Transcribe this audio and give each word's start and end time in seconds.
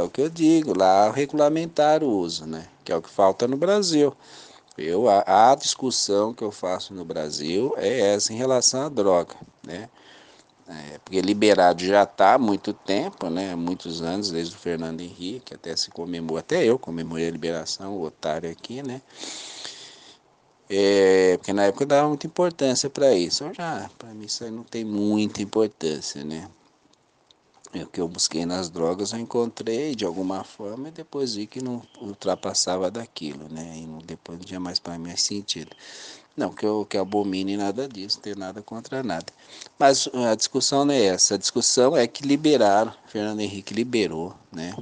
É 0.00 0.04
o 0.04 0.08
que 0.08 0.20
eu 0.20 0.30
digo, 0.30 0.78
lá 0.78 1.10
regulamentar 1.10 2.04
o 2.04 2.08
uso, 2.08 2.46
né? 2.46 2.68
Que 2.84 2.92
é 2.92 2.96
o 2.96 3.02
que 3.02 3.10
falta 3.10 3.48
no 3.48 3.56
Brasil. 3.56 4.16
Eu, 4.76 5.08
a, 5.08 5.50
a 5.50 5.54
discussão 5.56 6.32
que 6.32 6.44
eu 6.44 6.52
faço 6.52 6.94
no 6.94 7.04
Brasil 7.04 7.74
é 7.76 8.14
essa 8.14 8.32
em 8.32 8.36
relação 8.36 8.82
à 8.82 8.88
droga, 8.88 9.34
né? 9.66 9.88
É, 10.68 10.98
porque 10.98 11.20
liberado 11.20 11.84
já 11.84 12.04
está 12.04 12.34
há 12.34 12.38
muito 12.38 12.72
tempo, 12.72 13.28
né? 13.28 13.56
muitos 13.56 14.00
anos, 14.00 14.30
desde 14.30 14.54
o 14.54 14.58
Fernando 14.58 15.00
Henrique, 15.00 15.54
até 15.54 15.74
se 15.74 15.90
comemorou, 15.90 16.38
até 16.38 16.64
eu 16.64 16.78
comemorei 16.78 17.26
a 17.26 17.32
liberação, 17.32 17.96
o 17.96 18.02
otário 18.04 18.48
aqui, 18.48 18.84
né? 18.84 19.02
É, 20.70 21.38
porque 21.38 21.52
na 21.52 21.64
época 21.64 21.84
dava 21.84 22.06
muita 22.06 22.26
importância 22.28 22.88
para 22.88 23.12
isso. 23.14 23.52
Já, 23.52 23.90
para 23.98 24.14
mim 24.14 24.26
isso 24.26 24.44
aí 24.44 24.50
não 24.52 24.62
tem 24.62 24.84
muita 24.84 25.42
importância, 25.42 26.22
né? 26.22 26.48
É 27.74 27.82
o 27.82 27.86
que 27.86 28.00
eu 28.00 28.08
busquei 28.08 28.46
nas 28.46 28.70
drogas 28.70 29.12
eu 29.12 29.18
encontrei 29.18 29.94
de 29.94 30.04
alguma 30.04 30.42
forma 30.42 30.88
e 30.88 30.90
depois 30.90 31.34
vi 31.34 31.46
que 31.46 31.62
não 31.62 31.82
ultrapassava 32.00 32.90
daquilo, 32.90 33.46
né? 33.50 33.74
E 33.76 33.86
não, 33.86 33.98
depois 33.98 34.38
não 34.38 34.44
tinha 34.46 34.60
mais 34.60 34.78
para 34.78 34.98
mim 34.98 35.14
sentido. 35.16 35.70
Não 36.34 36.50
que 36.50 36.64
eu 36.64 36.86
que 36.86 36.96
abomine 36.96 37.56
nada 37.56 37.86
disso, 37.86 38.16
não 38.16 38.22
tenho 38.22 38.38
nada 38.38 38.62
contra 38.62 39.02
nada. 39.02 39.26
Mas 39.78 40.08
a 40.30 40.34
discussão 40.34 40.84
não 40.84 40.94
é 40.94 41.06
essa. 41.06 41.34
A 41.34 41.38
discussão 41.38 41.96
é 41.96 42.06
que 42.06 42.26
liberaram, 42.26 42.94
Fernando 43.06 43.40
Henrique 43.40 43.74
liberou, 43.74 44.34
né? 44.50 44.74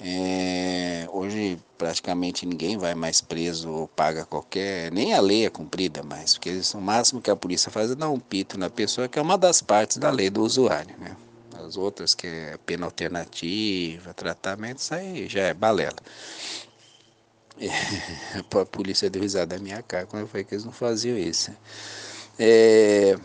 É, 0.00 1.08
hoje 1.12 1.58
praticamente 1.76 2.46
ninguém 2.46 2.76
vai 2.76 2.94
mais 2.94 3.20
preso 3.20 3.70
ou 3.70 3.88
paga 3.88 4.24
qualquer, 4.24 4.92
nem 4.92 5.14
a 5.14 5.20
lei 5.20 5.46
é 5.46 5.50
cumprida 5.50 6.02
mais, 6.02 6.34
porque 6.34 6.60
o 6.74 6.80
máximo 6.80 7.20
que 7.20 7.30
a 7.30 7.36
polícia 7.36 7.70
faz 7.70 7.90
é 7.90 7.94
dar 7.94 8.10
um 8.10 8.20
pito 8.20 8.58
na 8.58 8.68
pessoa, 8.68 9.08
que 9.08 9.18
é 9.18 9.22
uma 9.22 9.38
das 9.38 9.62
partes 9.62 9.96
da 9.96 10.10
lei 10.10 10.28
do 10.30 10.42
usuário, 10.42 10.94
né? 10.98 11.16
As 11.64 11.76
outras 11.76 12.14
que 12.14 12.26
é 12.26 12.58
pena 12.64 12.86
alternativa, 12.86 14.14
tratamento, 14.14 14.78
isso 14.78 14.94
aí 14.94 15.28
já 15.28 15.42
é 15.42 15.54
balela. 15.54 15.96
É, 17.58 17.68
a 18.60 18.66
polícia 18.66 19.08
deu 19.08 19.22
risada 19.22 19.56
da 19.56 19.62
minha 19.62 19.82
cara 19.82 20.06
quando 20.06 20.22
eu 20.22 20.28
falei 20.28 20.44
que 20.44 20.54
eles 20.54 20.64
não 20.64 20.72
faziam 20.72 21.16
isso. 21.16 21.50
É, 22.38 23.16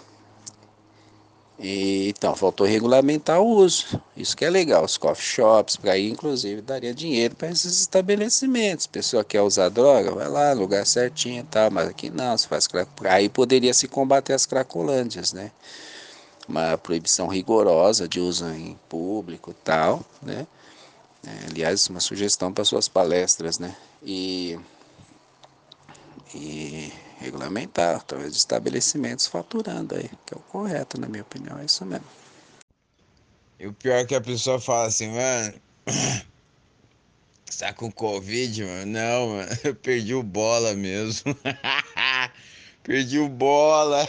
e, 1.63 2.09
então, 2.09 2.35
faltou 2.35 2.65
regulamentar 2.65 3.39
o 3.39 3.47
uso. 3.47 4.01
Isso 4.17 4.35
que 4.35 4.43
é 4.43 4.49
legal. 4.49 4.83
Os 4.83 4.97
coffee 4.97 5.23
shops, 5.23 5.77
para 5.77 5.91
aí, 5.91 6.09
inclusive, 6.09 6.59
daria 6.59 6.91
dinheiro 6.91 7.35
para 7.35 7.49
esses 7.51 7.79
estabelecimentos. 7.81 8.87
A 8.87 8.89
pessoa 8.89 9.23
quer 9.23 9.41
usar 9.43 9.69
droga, 9.69 10.11
vai 10.11 10.27
lá, 10.27 10.53
lugar 10.53 10.85
certinho 10.87 11.41
e 11.41 11.43
tal, 11.43 11.69
mas 11.69 11.87
aqui 11.87 12.09
não, 12.09 12.35
se 12.35 12.47
faz. 12.47 12.67
Aí 13.07 13.29
poderia 13.29 13.75
se 13.75 13.87
combater 13.87 14.33
as 14.33 14.47
cracolândias, 14.47 15.33
né? 15.33 15.51
Uma 16.47 16.77
proibição 16.77 17.27
rigorosa 17.27 18.07
de 18.07 18.19
uso 18.19 18.47
em 18.49 18.77
público 18.89 19.53
tal, 19.63 20.03
né? 20.21 20.47
É, 21.25 21.47
aliás, 21.49 21.87
uma 21.87 21.99
sugestão 21.99 22.51
para 22.51 22.65
suas 22.65 22.87
palestras, 22.87 23.59
né? 23.59 23.75
E, 24.03 24.59
e 26.33 26.91
regulamentar, 27.19 28.03
de 28.03 28.35
estabelecimentos 28.35 29.27
faturando 29.27 29.95
aí, 29.95 30.09
que 30.25 30.33
é 30.33 30.37
o 30.37 30.41
correto, 30.41 30.99
na 30.99 31.07
minha 31.07 31.21
opinião, 31.21 31.59
é 31.59 31.65
isso 31.65 31.85
mesmo. 31.85 32.07
E 33.59 33.67
o 33.67 33.73
pior 33.73 33.97
é 33.97 34.05
que 34.05 34.15
a 34.15 34.21
pessoa 34.21 34.59
fala 34.59 34.87
assim, 34.87 35.09
mano, 35.09 35.53
você 37.45 37.59
tá 37.59 37.71
com 37.71 37.91
Covid, 37.91 38.63
mano? 38.65 38.85
Não, 38.87 39.27
mano, 39.29 39.51
eu 39.63 39.75
perdi 39.75 40.15
o 40.15 40.23
bola 40.23 40.73
mesmo. 40.73 41.35
perdi 42.91 43.19
o 43.19 43.29
bola. 43.29 44.05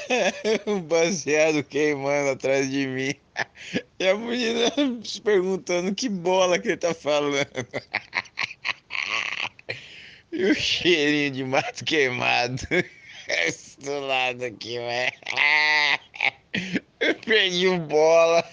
o 0.64 0.80
baseado 0.80 1.62
queimando 1.62 2.30
atrás 2.30 2.70
de 2.70 2.86
mim. 2.86 3.14
E 3.98 4.06
a 4.06 4.14
menina 4.14 4.70
se 5.02 5.20
perguntando 5.20 5.92
que 5.92 6.08
bola 6.08 6.58
que 6.58 6.68
ele 6.68 6.76
tá 6.76 6.94
falando. 6.94 7.44
E 10.32 10.44
o 10.46 10.54
cheirinho 10.54 11.30
de 11.30 11.44
mato 11.44 11.84
queimado 11.84 12.66
do 13.78 14.00
lado 14.00 14.44
aqui, 14.44 14.78
ué. 14.80 15.12
Eu 16.98 17.14
perdi 17.14 17.68
o 17.68 17.78
bola. 17.78 18.44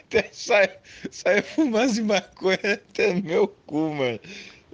Até 0.00 0.28
sai, 0.30 0.70
sai 1.10 1.42
fumaça 1.42 1.94
de 1.94 2.02
maconha 2.02 2.74
até 2.74 3.14
meu 3.14 3.48
cu, 3.48 3.92
mano. 3.92 4.20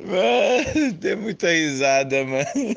Mano, 0.05 0.95
tem 1.01 1.17
muita 1.17 1.51
risada, 1.51 2.25
mano. 2.25 2.77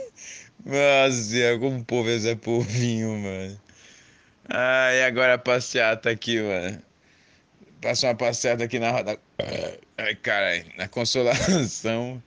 Nossa, 0.66 1.60
como 1.60 1.80
o 1.80 1.86
povo 1.86 2.10
é 2.10 2.36
povinho, 2.36 3.18
mano. 3.18 3.60
Ah, 4.50 4.92
e 4.94 5.04
agora 5.04 5.36
a 5.36 5.38
passeata 5.38 6.10
aqui, 6.10 6.42
mano. 6.42 6.82
Passa 7.82 8.08
uma 8.08 8.16
passeada 8.16 8.64
aqui 8.64 8.80
na 8.80 8.92
roda. 8.92 9.20
Ai, 9.98 10.16
caralho, 10.16 10.66
na 10.78 10.88
consolação. 10.88 12.22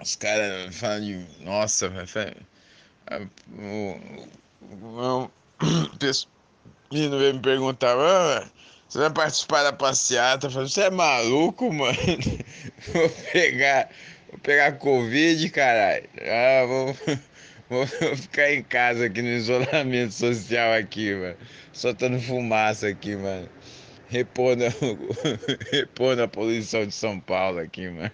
Os 0.00 0.16
caras 0.16 0.74
falam 0.76 1.00
de. 1.00 1.26
Nossa, 1.40 1.88
velho. 1.88 2.36
O, 3.58 4.00
o, 4.62 5.30
menino 6.92 7.18
veio 7.18 7.34
me 7.34 7.40
perguntar: 7.40 7.96
você 8.90 8.98
vai 8.98 9.10
participar 9.10 9.62
da 9.62 9.72
passeata? 9.72 10.48
Eu 10.48 10.50
falei, 10.50 10.68
você 10.68 10.82
é 10.82 10.90
maluco, 10.90 11.72
mano? 11.72 11.96
Vou 12.92 13.08
pegar. 13.32 13.88
Vou 14.28 14.38
pegar 14.40 14.72
Covid, 14.72 15.48
caralho. 15.50 16.08
Ah, 16.20 16.66
vou, 16.66 16.96
vou 17.70 17.86
ficar 18.16 18.52
em 18.52 18.62
casa 18.64 19.06
aqui 19.06 19.22
no 19.22 19.28
isolamento 19.28 20.12
social 20.12 20.72
aqui, 20.72 21.14
mano. 21.14 21.36
Soltando 21.72 22.20
fumaça 22.20 22.88
aqui, 22.88 23.14
mano 23.14 23.48
repondo, 24.10 24.64
repondo 25.70 26.22
a 26.22 26.28
poluição 26.28 26.84
de 26.84 26.92
São 26.92 27.18
Paulo 27.20 27.60
aqui, 27.60 27.88
mano. 27.88 28.10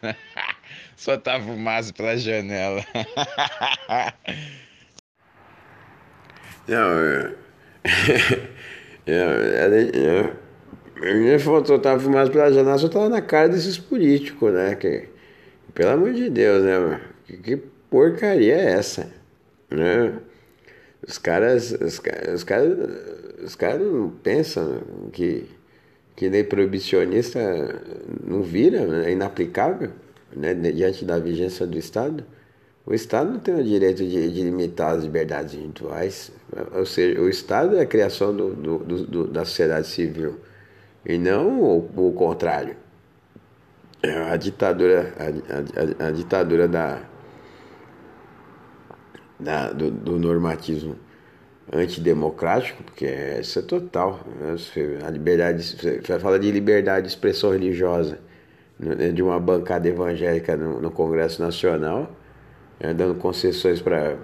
Só 0.95 1.17
tá 1.17 1.41
fumaça 1.41 1.93
pela 1.93 2.17
janela. 2.17 2.85
Não, 6.69 6.91
eu, 7.01 7.37
eu, 9.07 10.46
só 11.65 11.79
tava 11.79 12.01
fumaça 12.01 12.31
pela 12.31 12.53
janela, 12.53 12.79
só 12.79 12.89
tava 12.89 13.09
na 13.09 13.21
cara 13.21 13.49
desses 13.49 13.79
políticos, 13.79 14.53
né? 14.53 14.75
Que, 14.75 15.09
pelo 15.75 15.91
amor 15.91 16.13
de 16.13 16.31
Deus, 16.31 16.63
né? 16.65 17.01
Que, 17.27 17.37
que 17.37 17.57
porcaria 17.91 18.55
é 18.55 18.73
essa? 18.73 19.11
Né? 19.71 20.15
Os 21.07 21.19
caras, 21.19 21.73
os, 21.73 22.01
os 22.35 22.45
caras, 22.45 22.79
os 23.45 23.55
caras 23.55 23.81
não 23.81 24.11
pensam 24.11 24.81
que 25.13 25.47
que 26.17 26.31
lei 26.31 26.43
proibicionista 26.43 27.39
não 28.27 28.43
vira, 28.43 28.87
né? 28.87 29.11
é 29.11 29.13
inaplicável 29.13 29.91
né? 30.35 30.55
diante 30.55 31.05
da 31.05 31.19
vigência 31.19 31.67
do 31.67 31.77
Estado. 31.77 32.25
O 32.87 32.95
Estado 32.95 33.33
não 33.33 33.39
tem 33.39 33.55
o 33.55 33.63
direito 33.63 33.99
de, 33.99 34.33
de 34.33 34.43
limitar 34.43 34.95
as 34.95 35.05
liberdades 35.05 35.55
individuais, 35.55 36.33
ou 36.73 36.87
seja, 36.87 37.21
o 37.21 37.29
Estado 37.29 37.77
é 37.77 37.83
a 37.83 37.87
criação 37.87 38.35
do, 38.35 38.55
do, 38.55 38.79
do, 38.79 39.27
da 39.27 39.45
sociedade 39.45 39.89
civil 39.89 40.37
e 41.07 41.17
não 41.17 41.61
o, 41.61 42.09
o 42.09 42.13
contrário. 42.13 42.77
É 44.03 44.13
a 44.33 44.37
ditadura, 44.37 45.15
a, 45.19 46.05
a, 46.05 46.09
a 46.09 46.11
ditadura 46.11 46.69
da, 46.69 47.01
da, 49.39 49.73
do, 49.73 49.91
do 49.91 50.19
normativismo 50.19 50.97
antidemocrático, 51.73 52.83
porque 52.83 53.07
isso 53.41 53.59
é 53.59 53.63
total. 53.63 54.21
Né? 54.41 54.57
A 55.07 55.11
liberdade, 55.11 55.63
você 55.63 56.19
fala 56.19 56.39
de 56.39 56.51
liberdade 56.51 57.07
de 57.07 57.13
expressão 57.13 57.53
religiosa 57.53 58.19
né? 58.79 59.11
de 59.11 59.23
uma 59.23 59.39
bancada 59.39 59.89
evangélica 59.89 60.57
no, 60.57 60.81
no 60.81 60.91
Congresso 60.91 61.41
Nacional, 61.41 62.11
né? 62.81 62.93
dando 62.93 63.15
concessões 63.15 63.81
para 63.81 64.17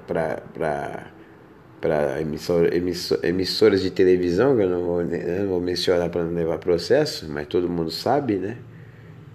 para 1.82 2.20
emissor, 2.20 2.72
emissor, 2.72 3.19
emissoras 3.25 3.82
de 3.82 3.91
televisão, 3.91 4.56
que 4.56 4.62
eu 4.62 4.70
não 4.70 4.84
vou, 4.84 5.02
né? 5.02 5.40
não 5.40 5.49
vou 5.49 5.61
mencionar 5.61 6.08
para 6.08 6.23
não 6.23 6.32
levar 6.32 6.58
processo, 6.58 7.29
mas 7.29 7.49
todo 7.49 7.69
mundo 7.69 7.90
sabe, 7.90 8.37
né? 8.37 8.56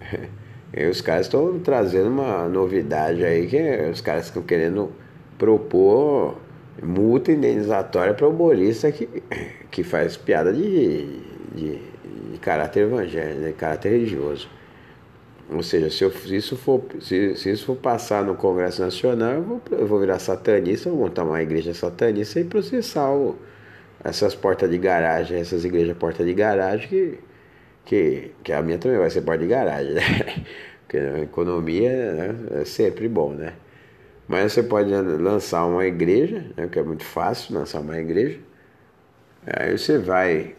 E 0.74 0.86
os 0.86 1.00
caras 1.00 1.28
estão 1.28 1.58
trazendo 1.60 2.10
uma 2.10 2.46
novidade 2.50 3.24
aí 3.24 3.48
que 3.48 3.90
os 3.90 4.02
caras 4.02 4.26
estão 4.26 4.44
querendo 4.44 4.92
propor 5.38 6.38
multa 6.84 7.32
indenizatória 7.32 8.14
para 8.14 8.28
o 8.28 8.32
humorista 8.32 8.92
que, 8.92 9.08
que 9.72 9.82
faz 9.82 10.18
piada 10.18 10.52
de, 10.52 11.22
de, 11.56 11.80
de 12.32 12.38
caráter 12.42 12.82
evangélico, 12.84 13.46
de 13.46 13.54
caráter 13.54 13.92
religioso. 13.92 14.50
Ou 15.50 15.64
seja, 15.64 15.90
se, 15.90 16.04
eu, 16.04 16.12
se, 16.12 16.36
isso 16.36 16.58
for, 16.58 16.84
se, 17.00 17.36
se 17.36 17.52
isso 17.52 17.66
for 17.66 17.78
passar 17.78 18.24
no 18.24 18.36
Congresso 18.36 18.82
Nacional, 18.82 19.34
eu 19.34 19.44
vou, 19.44 19.62
eu 19.72 19.88
vou 19.88 20.00
virar 20.00 20.20
satanista, 20.20 20.90
vou 20.90 21.00
montar 21.00 21.24
uma 21.24 21.42
igreja 21.42 21.74
satanista 21.74 22.40
e 22.40 22.44
processar 22.44 23.10
o, 23.12 23.38
essas 24.04 24.36
portas 24.36 24.70
de 24.70 24.78
garagem, 24.78 25.40
essas 25.40 25.66
igrejas 25.66 25.98
porta 25.98 26.24
de 26.26 26.34
garagem, 26.34 26.88
que, 26.90 27.20
que, 27.86 28.32
que 28.44 28.52
a 28.54 28.62
minha 28.62 28.78
também 28.78 28.98
vai 28.98 29.10
ser 29.10 29.22
porta 29.22 29.44
de 29.44 29.48
garagem, 29.48 29.94
né? 29.94 30.02
Porque 30.84 30.98
a 30.98 31.20
economia 31.20 32.14
né, 32.14 32.36
é 32.62 32.66
sempre 32.66 33.08
bom, 33.10 33.34
né? 33.34 33.54
Mas 34.28 34.54
você 34.54 34.64
pode 34.64 34.90
lançar 34.92 35.66
uma 35.66 35.86
igreja, 35.86 36.46
né, 36.56 36.68
que 36.68 36.80
é 36.80 36.84
muito 36.84 37.04
fácil 37.04 37.56
lançar 37.56 37.80
uma 37.82 37.98
igreja. 37.98 38.40
Aí 39.46 39.78
você 39.78 39.98
vai, 39.98 40.56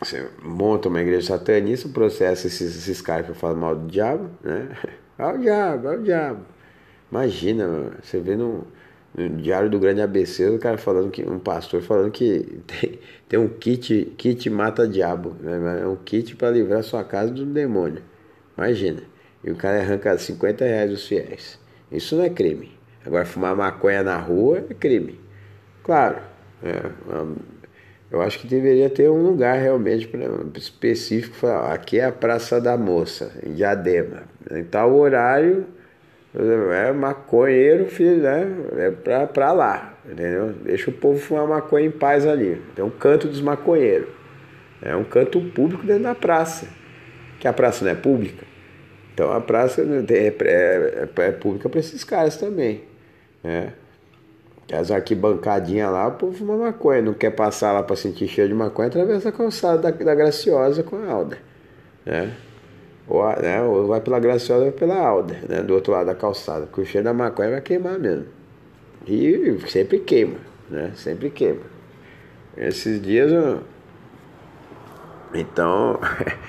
você 0.00 0.28
monta 0.42 0.88
uma 0.88 1.00
igreja 1.00 1.28
satanista, 1.28 1.88
processa 1.88 2.46
esses, 2.46 2.76
esses 2.76 3.00
caras 3.00 3.26
que 3.26 3.34
falam 3.34 3.56
mal 3.56 3.76
do 3.76 3.86
diabo, 3.86 4.30
né? 4.42 4.68
Ah, 5.20 5.32
o 5.32 5.38
diabo, 5.38 5.88
ah, 5.88 5.94
o 5.94 6.02
diabo. 6.04 6.46
Imagina, 7.10 7.90
você 8.00 8.20
vê 8.20 8.36
no, 8.36 8.64
no, 9.16 9.28
Diário 9.30 9.68
do 9.68 9.76
Grande 9.76 10.00
ABC, 10.00 10.48
o 10.48 10.60
cara 10.60 10.78
falando 10.78 11.10
que, 11.10 11.28
um 11.28 11.40
pastor 11.40 11.82
falando 11.82 12.12
que 12.12 12.60
tem, 12.68 13.00
tem 13.28 13.40
um 13.40 13.48
kit, 13.48 14.14
kit 14.16 14.48
mata-diabo, 14.48 15.34
né? 15.40 15.80
É 15.82 15.86
um 15.88 15.96
kit 15.96 16.36
para 16.36 16.52
livrar 16.52 16.84
sua 16.84 17.02
casa 17.02 17.32
do 17.32 17.44
demônio. 17.44 18.00
Imagina. 18.56 19.02
E 19.42 19.50
o 19.50 19.56
cara 19.56 19.80
arranca 19.80 20.16
50 20.16 20.64
reais 20.64 20.90
dos 20.90 21.08
fiéis. 21.08 21.58
Isso 21.90 22.14
não 22.14 22.22
é 22.22 22.30
crime. 22.30 22.70
Agora, 23.04 23.24
fumar 23.24 23.56
maconha 23.56 24.04
na 24.04 24.18
rua 24.18 24.64
é 24.70 24.74
crime. 24.74 25.18
Claro. 25.82 26.18
É, 26.62 26.90
eu 28.10 28.22
acho 28.22 28.38
que 28.38 28.46
deveria 28.46 28.88
ter 28.88 29.10
um 29.10 29.22
lugar 29.22 29.58
realmente 29.58 30.08
específico. 30.56 31.36
Falar, 31.36 31.74
aqui 31.74 31.98
é 31.98 32.04
a 32.04 32.12
Praça 32.12 32.60
da 32.60 32.76
Moça, 32.76 33.32
em 33.44 33.52
Diadema. 33.52 34.22
Em 34.50 34.64
tal 34.64 34.94
horário, 34.94 35.66
é 36.34 36.92
maconheiro, 36.92 37.86
filho, 37.86 38.22
né? 38.22 38.46
É 38.76 38.90
pra, 38.90 39.26
pra 39.26 39.52
lá, 39.52 39.98
entendeu? 40.06 40.54
Deixa 40.64 40.90
o 40.90 40.94
povo 40.94 41.18
fumar 41.18 41.46
maconha 41.46 41.86
em 41.86 41.90
paz 41.90 42.26
ali. 42.26 42.62
Tem 42.74 42.84
um 42.84 42.90
canto 42.90 43.28
dos 43.28 43.42
maconheiros. 43.42 44.08
É 44.80 44.96
um 44.96 45.04
canto 45.04 45.40
público 45.40 45.86
dentro 45.86 46.04
da 46.04 46.14
praça. 46.14 46.68
Que 47.38 47.46
a 47.46 47.52
praça 47.52 47.84
não 47.84 47.92
é 47.92 47.94
pública. 47.94 48.46
Então 49.12 49.32
a 49.32 49.40
praça 49.40 49.82
é, 49.82 50.34
é, 50.44 51.08
é 51.16 51.32
pública 51.32 51.68
para 51.68 51.80
esses 51.80 52.04
caras 52.04 52.36
também. 52.36 52.82
Né? 53.42 53.72
As 54.72 54.90
arquibancadinhas 54.90 55.90
lá, 55.90 56.08
o 56.08 56.12
povo 56.12 56.36
fuma 56.36 56.56
maconha. 56.56 57.00
Não 57.00 57.14
quer 57.14 57.30
passar 57.30 57.72
lá 57.72 57.82
para 57.82 57.96
sentir 57.96 58.28
cheiro 58.28 58.50
de 58.50 58.54
maconha, 58.54 58.88
atravessa 58.88 59.30
a 59.30 59.32
calçada 59.32 59.78
da, 59.78 59.90
da 59.90 60.14
Graciosa 60.14 60.82
com 60.82 60.96
a 60.96 61.10
Alda. 61.10 61.38
Né? 62.04 62.32
Ou, 63.08 63.24
né? 63.40 63.62
ou 63.62 63.86
vai 63.86 64.00
pela 64.00 64.20
Graciosa 64.20 64.66
ou 64.66 64.72
pela 64.72 64.96
Alda, 64.96 65.38
né? 65.48 65.62
do 65.62 65.74
outro 65.74 65.92
lado 65.92 66.06
da 66.06 66.14
calçada. 66.14 66.66
Porque 66.66 66.82
o 66.82 66.84
cheiro 66.84 67.04
da 67.04 67.14
maconha 67.14 67.50
vai 67.50 67.60
queimar 67.62 67.98
mesmo. 67.98 68.26
E 69.06 69.58
sempre 69.68 70.00
queima, 70.00 70.36
né? 70.68 70.92
Sempre 70.94 71.30
queima. 71.30 71.62
Esses 72.56 73.00
dias 73.00 73.32
eu... 73.32 73.60
Então. 75.32 75.98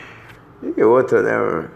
e 0.76 0.84
outra, 0.84 1.22
né? 1.22 1.70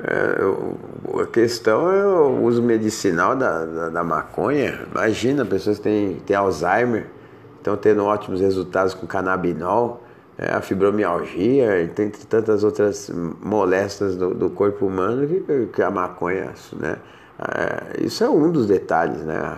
É, 0.00 1.22
a 1.22 1.26
questão 1.26 1.90
é 1.90 2.06
o 2.06 2.42
uso 2.42 2.62
medicinal 2.62 3.34
da, 3.34 3.64
da, 3.64 3.88
da 3.88 4.04
maconha. 4.04 4.86
Imagina, 4.92 5.44
pessoas 5.44 5.78
têm, 5.78 6.16
têm 6.24 6.36
Alzheimer, 6.36 7.06
estão 7.56 7.76
tendo 7.76 8.04
ótimos 8.04 8.40
resultados 8.40 8.94
com 8.94 9.06
canabinol, 9.06 10.02
é, 10.38 10.52
a 10.52 10.60
fibromialgia, 10.60 11.82
e 11.82 11.88
tem 11.88 12.10
tantas 12.10 12.62
outras 12.62 13.10
moléstias 13.42 14.16
do, 14.16 14.34
do 14.34 14.50
corpo 14.50 14.86
humano 14.86 15.26
que, 15.26 15.66
que 15.66 15.82
a 15.82 15.90
maconha, 15.90 16.52
né? 16.74 16.96
É, 17.40 18.04
isso 18.04 18.22
é 18.24 18.28
um 18.28 18.50
dos 18.50 18.66
detalhes, 18.66 19.22
né? 19.24 19.56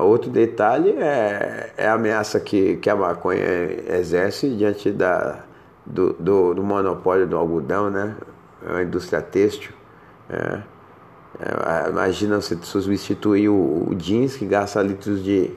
Outro 0.00 0.30
detalhe 0.30 0.90
é, 0.90 1.72
é 1.76 1.86
a 1.88 1.94
ameaça 1.94 2.40
que, 2.40 2.76
que 2.76 2.88
a 2.88 2.96
maconha 2.96 3.42
exerce 3.88 4.48
diante 4.48 4.90
da, 4.90 5.40
do, 5.84 6.14
do, 6.14 6.54
do 6.54 6.62
monopólio 6.62 7.26
do 7.26 7.36
algodão, 7.36 7.90
né? 7.90 8.14
É 8.66 8.76
a 8.78 8.82
indústria 8.82 9.20
têxtil. 9.20 9.72
É, 10.30 10.60
é, 11.40 11.88
imagina 11.88 12.40
você 12.40 12.56
substituir 12.62 13.48
o, 13.48 13.88
o, 13.88 13.94
jeans 13.94 14.36
que 14.36 14.46
gasta 14.46 14.80
litros 14.82 15.22
de, 15.24 15.50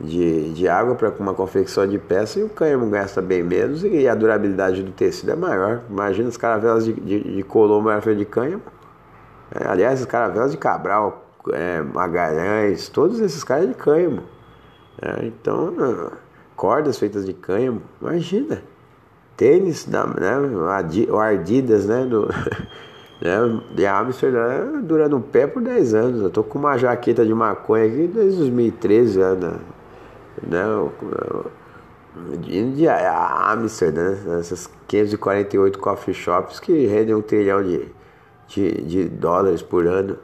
de, 0.00 0.54
de 0.54 0.68
água 0.68 0.94
para 0.94 1.10
uma 1.18 1.34
confecção 1.34 1.86
de 1.86 1.98
peça 1.98 2.38
e 2.38 2.44
o 2.44 2.48
cânhamo 2.48 2.88
gasta 2.88 3.20
bem 3.20 3.42
menos 3.42 3.82
e 3.84 4.08
a 4.08 4.14
durabilidade 4.14 4.82
do 4.82 4.92
tecido 4.92 5.32
é 5.32 5.36
maior. 5.36 5.82
Imagina 5.90 6.28
as 6.28 6.36
caravelas 6.36 6.84
de, 6.84 6.92
de, 6.92 7.36
de 7.36 7.42
Colombo 7.42 7.90
de 8.14 8.24
cânhamo. 8.24 8.62
É, 9.54 9.66
aliás, 9.66 10.00
as 10.00 10.06
caravelas 10.06 10.52
de 10.52 10.56
Cabral, 10.56 11.26
é, 11.52 11.82
Magalhães, 11.82 12.88
todos 12.88 13.20
esses 13.20 13.42
caras 13.42 13.68
de 13.68 13.74
cânhamo. 13.74 14.22
É, 15.00 15.26
então, 15.26 16.12
cordas 16.56 16.98
feitas 16.98 17.24
de 17.24 17.32
cânhamo, 17.32 17.82
imagina 18.00 18.62
tênis, 19.38 19.86
da, 19.86 20.04
né, 20.04 20.36
o 21.08 21.16
Ardidas, 21.16 21.86
né, 21.86 22.04
do, 22.04 22.26
né, 23.22 23.60
de 23.72 23.86
Amsterdã, 23.86 24.82
durando 24.82 25.16
o 25.16 25.20
pé 25.20 25.46
por 25.46 25.62
10 25.62 25.94
anos. 25.94 26.20
Eu 26.20 26.28
tô 26.28 26.42
com 26.42 26.58
uma 26.58 26.76
jaqueta 26.76 27.24
de 27.24 27.32
maconha 27.32 27.86
aqui 27.86 28.08
desde 28.08 28.38
2013, 28.40 29.18
né, 29.18 29.52
né, 30.42 30.64
de, 32.40 32.72
de 32.72 32.88
Amsterdã, 32.88 34.10
né, 34.26 34.40
essas 34.40 34.68
548 34.88 35.78
coffee 35.78 36.12
shops 36.12 36.58
que 36.58 36.86
rendem 36.86 37.14
um 37.14 37.22
trilhão 37.22 37.62
de, 37.62 37.88
de, 38.48 38.82
de 38.82 39.08
dólares 39.08 39.62
por 39.62 39.86
ano. 39.86 40.18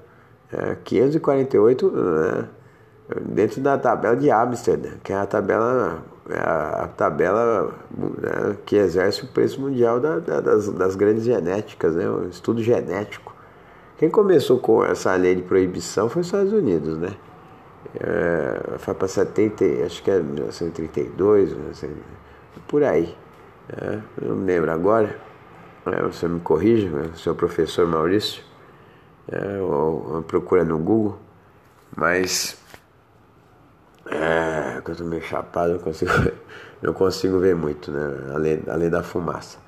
É, 0.53 0.77
548 0.85 1.91
né, 1.91 2.49
dentro 3.23 3.61
da 3.61 3.79
tabela 3.79 4.17
de 4.17 4.31
Amsterdã, 4.31 4.91
que 5.03 5.13
é 5.13 5.17
a 5.17 5.27
tabela 5.27 6.03
é 6.11 6.14
a, 6.31 6.85
a 6.85 6.89
tabela 6.89 7.75
né, 7.97 8.57
que 8.65 8.77
exerce 8.77 9.25
o 9.25 9.27
preço 9.29 9.61
mundial 9.61 10.01
da, 10.01 10.19
da, 10.19 10.41
das, 10.41 10.69
das, 10.69 10.97
grandes 10.97 11.25
genéticas, 11.25 11.95
né, 11.95 12.09
o 12.09 12.29
estudo 12.29 12.63
genético. 12.63 13.35
Quem 13.99 14.11
começou 14.11 14.59
com 14.59 14.85
essa 14.85 15.15
lei 15.15 15.35
de 15.35 15.43
proibição 15.43 16.09
foi 16.09 16.21
os 16.21 16.27
Estados 16.27 16.53
Unidos, 16.53 16.99
né? 16.99 17.15
É, 18.01 18.79
foi 18.79 18.95
para 18.95 19.07
70, 19.07 19.65
acho 19.87 20.03
que 20.03 20.11
é 20.11 20.19
1932, 20.19 21.55
por 22.67 22.83
aí. 22.83 23.15
É, 23.69 23.99
não 24.21 24.37
me 24.37 24.47
lembro 24.47 24.73
agora. 24.73 25.17
É, 25.87 26.03
você 26.03 26.27
me 26.27 26.41
corrija, 26.41 26.89
né, 26.89 27.11
seu 27.15 27.35
professor 27.35 27.87
Maurício. 27.87 28.43
É, 29.31 29.61
ou, 29.61 30.15
ou 30.15 30.23
procura 30.23 30.65
no 30.65 30.79
Google. 30.79 31.19
Mas 31.97 32.59
é, 34.07 34.83
eu 34.87 34.97
tô 34.97 35.05
meio 35.05 35.23
chapado, 35.23 35.73
não 35.73 35.79
consigo, 35.79 36.13
não 36.83 36.93
consigo 36.93 37.39
ver 37.39 37.55
muito, 37.55 37.91
né? 37.91 38.33
Além, 38.35 38.63
além 38.69 38.91
da 38.91 39.03
fumaça. 39.03 39.59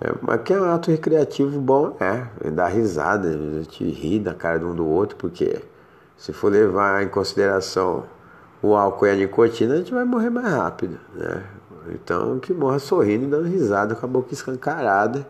É, 0.00 0.12
mas 0.20 0.42
que 0.42 0.52
é 0.52 0.60
um 0.60 0.64
ato 0.64 0.90
recreativo 0.90 1.60
bom, 1.60 1.96
é. 2.00 2.50
Dar 2.50 2.68
risada, 2.68 3.28
a 3.28 3.62
gente 3.62 3.84
ri 3.84 4.18
da 4.18 4.34
cara 4.34 4.58
de 4.58 4.64
um 4.64 4.74
do 4.74 4.86
outro, 4.86 5.16
porque 5.16 5.60
se 6.16 6.32
for 6.32 6.52
levar 6.52 7.02
em 7.02 7.08
consideração 7.08 8.04
o 8.62 8.74
álcool 8.76 9.06
e 9.06 9.10
a 9.10 9.14
nicotina, 9.14 9.74
a 9.74 9.76
gente 9.78 9.92
vai 9.92 10.04
morrer 10.04 10.30
mais 10.30 10.52
rápido, 10.52 10.98
né? 11.14 11.44
Então, 11.90 12.38
que 12.38 12.52
morra 12.52 12.78
sorrindo 12.78 13.24
e 13.24 13.28
dando 13.28 13.48
risada 13.48 13.94
com 13.94 14.04
a 14.04 14.08
boca 14.08 14.34
escancarada, 14.34 15.26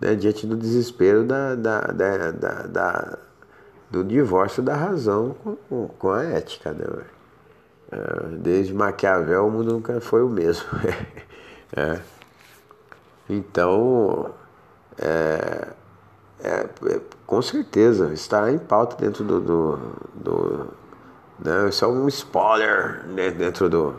né? 0.00 0.14
Diante 0.14 0.46
do 0.46 0.56
desespero 0.56 1.24
da, 1.24 1.54
da, 1.54 1.80
da, 1.80 2.30
da, 2.32 2.62
da 2.66 3.18
do 3.90 4.04
divórcio 4.04 4.62
da 4.62 4.74
razão 4.74 5.34
com, 5.68 5.88
com 5.98 6.10
a 6.10 6.22
ética, 6.24 6.72
né? 6.72 6.84
É, 7.90 8.36
desde 8.36 8.74
Maquiavel 8.74 9.46
o 9.46 9.50
mundo 9.50 9.72
nunca 9.72 10.00
foi 10.00 10.22
o 10.22 10.28
mesmo. 10.28 10.66
é. 11.74 12.00
Então, 13.28 14.34
é, 14.98 15.68
é, 16.40 16.68
é, 16.86 17.00
com 17.26 17.42
certeza, 17.42 18.12
estará 18.12 18.50
em 18.50 18.58
pauta 18.58 18.96
dentro 18.96 19.24
do. 19.24 19.40
do, 19.40 19.76
do 20.14 20.66
né? 21.38 21.68
Isso 21.68 21.84
é 21.84 21.88
um 21.88 22.08
spoiler 22.08 23.06
né? 23.06 23.30
dentro 23.30 23.68
do, 23.68 23.94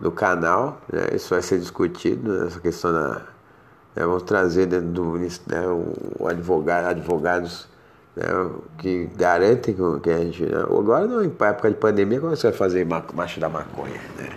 do 0.00 0.10
canal. 0.10 0.80
Né? 0.92 1.08
Isso 1.14 1.30
vai 1.30 1.42
ser 1.42 1.58
discutido, 1.58 2.32
né? 2.32 2.46
essa 2.46 2.60
questão 2.60 2.92
da. 2.92 3.22
Né? 3.94 4.04
Vamos 4.04 4.22
trazer 4.24 4.66
dentro 4.66 4.88
do 4.88 5.18
né? 5.18 5.66
o 6.18 6.28
advogado, 6.28 6.86
advogados 6.86 7.68
né, 8.16 8.24
que 8.78 9.10
garantem 9.14 9.76
que 10.02 10.10
a 10.10 10.18
gente. 10.18 10.42
Né, 10.44 10.58
agora 10.58 11.06
não, 11.06 11.22
em 11.22 11.28
época 11.28 11.70
de 11.70 11.76
pandemia, 11.76 12.18
como 12.18 12.34
você 12.34 12.48
vai 12.48 12.56
fazer 12.56 12.86
marcha 12.86 13.38
da 13.38 13.48
maconha? 13.48 14.00
Né? 14.16 14.30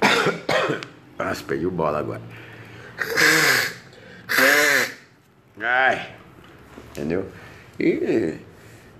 Nossa, 1.18 1.42
perdi 1.42 1.66
o 1.66 1.70
bola 1.70 1.98
agora. 1.98 2.22
Ai, 5.60 6.14
entendeu? 6.92 7.24
E 7.80 8.38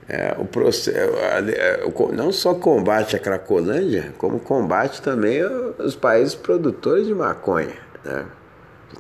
é, 0.09 0.35
o 0.38 0.45
processo, 0.45 0.99
é, 0.99 1.83
não 2.12 2.33
só 2.33 2.55
combate 2.55 3.15
a 3.15 3.19
Cracolândia, 3.19 4.12
como 4.19 4.41
combate 4.41 5.00
também 5.00 5.45
os 5.79 5.95
países 5.95 6.35
produtores 6.35 7.07
de 7.07 7.15
maconha. 7.15 7.76
Né? 8.05 8.25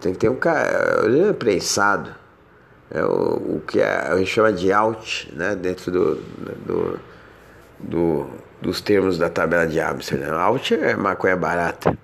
Tem 0.00 0.12
que 0.12 0.18
ter 0.18 0.28
um 0.28 0.36
cara 0.36 1.02
é 1.28 1.32
prensado 1.32 2.14
é 2.90 3.02
o, 3.04 3.56
o 3.56 3.62
que 3.66 3.80
é, 3.80 3.88
a 3.88 4.16
gente 4.16 4.30
chama 4.30 4.52
de 4.52 4.72
out, 4.72 5.32
né, 5.34 5.54
dentro 5.54 5.90
do, 5.90 6.14
do, 6.16 7.00
do, 7.78 8.30
dos 8.60 8.80
termos 8.80 9.18
da 9.18 9.28
tabela 9.28 9.66
de 9.66 9.80
Amsterdam. 9.80 10.38
Out 10.38 10.74
é 10.74 10.94
maconha 10.94 11.36
barata, 11.36 11.96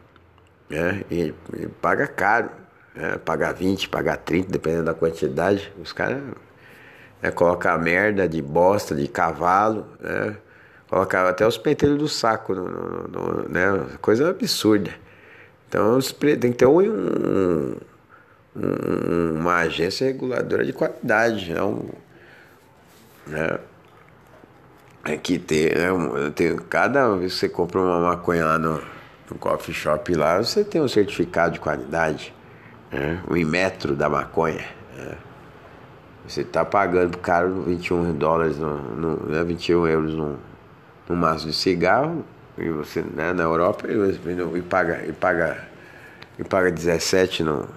né, 0.69 1.03
e, 1.11 1.35
e 1.55 1.67
paga 1.81 2.07
caro, 2.07 2.51
né, 2.95 3.19
paga 3.25 3.53
20, 3.53 3.89
paga 3.89 4.17
30, 4.17 4.51
dependendo 4.51 4.85
da 4.85 4.95
quantidade. 4.95 5.73
Os 5.81 5.93
caras 5.93 6.23
né, 7.21 7.31
colocam 7.31 7.79
merda 7.79 8.29
de 8.29 8.43
bosta, 8.43 8.95
de 8.95 9.07
cavalo, 9.07 9.87
né, 10.01 10.37
colocam 10.89 11.27
até 11.27 11.47
os 11.47 11.57
pentelhos 11.57 11.99
do 11.99 12.09
saco, 12.09 12.55
no, 12.55 12.69
no, 12.69 13.09
no, 13.09 13.49
né, 13.49 13.87
coisa 14.01 14.31
absurda. 14.31 14.91
Então 15.69 15.99
tem 16.21 16.53
que 16.53 16.59
ter 16.59 16.67
um, 16.67 16.81
um, 16.81 17.77
uma 18.55 19.57
agência 19.61 20.07
reguladora 20.07 20.65
de 20.65 20.73
qualidade, 20.73 21.53
não, 21.55 21.85
né? 23.27 23.59
É 25.05 25.17
que 25.17 25.39
ter, 25.39 25.77
né? 25.77 25.89
Tem, 26.35 26.57
cada 26.57 27.17
vez 27.17 27.35
que 27.35 27.41
você 27.41 27.49
compra 27.49 27.81
uma 27.81 28.01
maconha 28.01 28.45
lá 28.45 28.59
no, 28.59 28.81
no 29.29 29.39
coffee 29.39 29.75
shop 29.75 30.15
lá, 30.15 30.39
você 30.39 30.63
tem 30.63 30.81
um 30.81 30.87
certificado 30.87 31.55
de 31.55 31.61
qualidade, 31.61 32.33
né? 32.91 33.21
o 33.27 33.37
Inmetro 33.37 33.97
da 33.97 34.09
maconha. 34.09 34.65
Né? 34.97 35.17
Você 36.29 36.43
está 36.43 36.65
pagando 36.65 37.19
caro 37.19 37.63
21 37.63 38.15
dólares, 38.15 38.59
no, 38.59 38.79
no, 38.79 39.27
né? 39.27 39.43
21 39.43 39.89
euros 39.89 40.15
num, 40.15 40.37
num 41.09 41.17
maço 41.17 41.47
de 41.47 41.53
cigarro, 41.53 42.25
e 42.57 42.69
você 42.69 43.03
né? 43.03 43.33
na 43.33 43.43
Europa 43.43 43.89
e, 43.89 44.59
e, 44.59 44.63
paga, 44.63 45.05
e, 45.05 45.13
paga, 45.13 45.65
e 46.39 46.45
paga 46.45 46.71
17 46.71 47.43
no, 47.43 47.69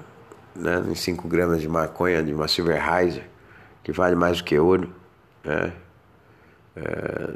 né? 0.55 0.83
em 0.89 0.95
5 0.95 1.27
gramas 1.27 1.61
de 1.61 1.67
maconha 1.67 2.23
de 2.23 2.33
uma 2.33 2.47
Silverheiser, 2.47 3.23
que 3.83 3.91
vale 3.91 4.15
mais 4.15 4.37
do 4.37 4.43
que 4.43 4.57
ouro. 4.57 4.89
Né? 5.43 5.73
É, 6.75 7.29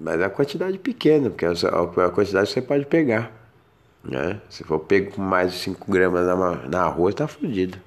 mas 0.00 0.22
a 0.22 0.30
quantidade 0.30 0.78
pequena, 0.78 1.30
porque 1.30 1.46
a 1.46 2.10
quantidade 2.10 2.50
você 2.50 2.62
pode 2.62 2.86
pegar. 2.86 3.30
Né? 4.04 4.40
Se 4.50 4.62
for 4.62 4.78
pego 4.80 5.12
com 5.12 5.22
mais 5.22 5.52
de 5.52 5.58
5 5.58 5.90
gramas 5.90 6.26
na, 6.26 6.68
na 6.68 6.86
rua, 6.86 7.12
tá 7.12 7.26
fudido. 7.26 7.78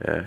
É, 0.00 0.24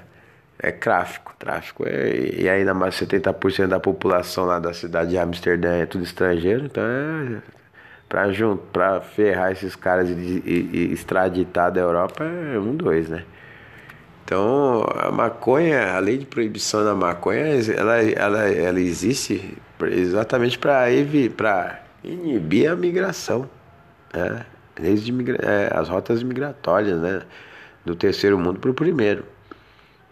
é 0.59 0.71
tráfico. 0.71 1.35
Tráfico 1.37 1.83
é, 1.85 2.41
e 2.41 2.49
ainda 2.49 2.73
mais 2.73 2.95
70% 2.95 3.67
da 3.67 3.79
população 3.79 4.45
lá 4.45 4.59
da 4.59 4.73
cidade 4.73 5.09
de 5.11 5.17
Amsterdã 5.17 5.73
é 5.73 5.85
tudo 5.85 6.03
estrangeiro, 6.03 6.65
então 6.65 6.83
é. 6.83 7.41
Pra, 8.07 8.31
junto, 8.31 8.63
pra 8.71 9.01
ferrar 9.01 9.51
esses 9.51 9.75
caras 9.75 10.07
e, 10.09 10.13
e, 10.13 10.69
e 10.73 10.93
extraditar 10.93 11.71
da 11.71 11.81
Europa 11.81 12.23
é 12.23 12.57
um, 12.57 12.75
dois, 12.75 13.09
né? 13.09 13.25
Então, 14.25 14.83
a 14.95 15.11
maconha, 15.11 15.93
a 15.93 15.99
lei 15.99 16.17
de 16.17 16.25
proibição 16.25 16.83
da 16.83 16.95
maconha, 16.95 17.43
ela, 17.77 18.01
ela, 18.01 18.49
ela 18.49 18.79
existe 18.79 19.55
exatamente 19.91 20.57
para 20.57 20.89
inibir 22.03 22.71
a 22.71 22.75
migração. 22.75 23.47
Né? 24.11 24.43
Migra 25.13 25.37
é, 25.43 25.69
as 25.71 25.89
rotas 25.89 26.23
migratórias 26.23 26.99
né? 26.99 27.21
do 27.85 27.95
terceiro 27.95 28.37
mundo 28.39 28.59
para 28.59 28.71
o 28.71 28.73
primeiro. 28.73 29.23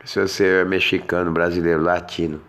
Se 0.06 0.20
você 0.20 0.62
é 0.62 0.66
mexicano, 0.66 1.32
brasileiro, 1.32 1.82
latino 1.82 2.40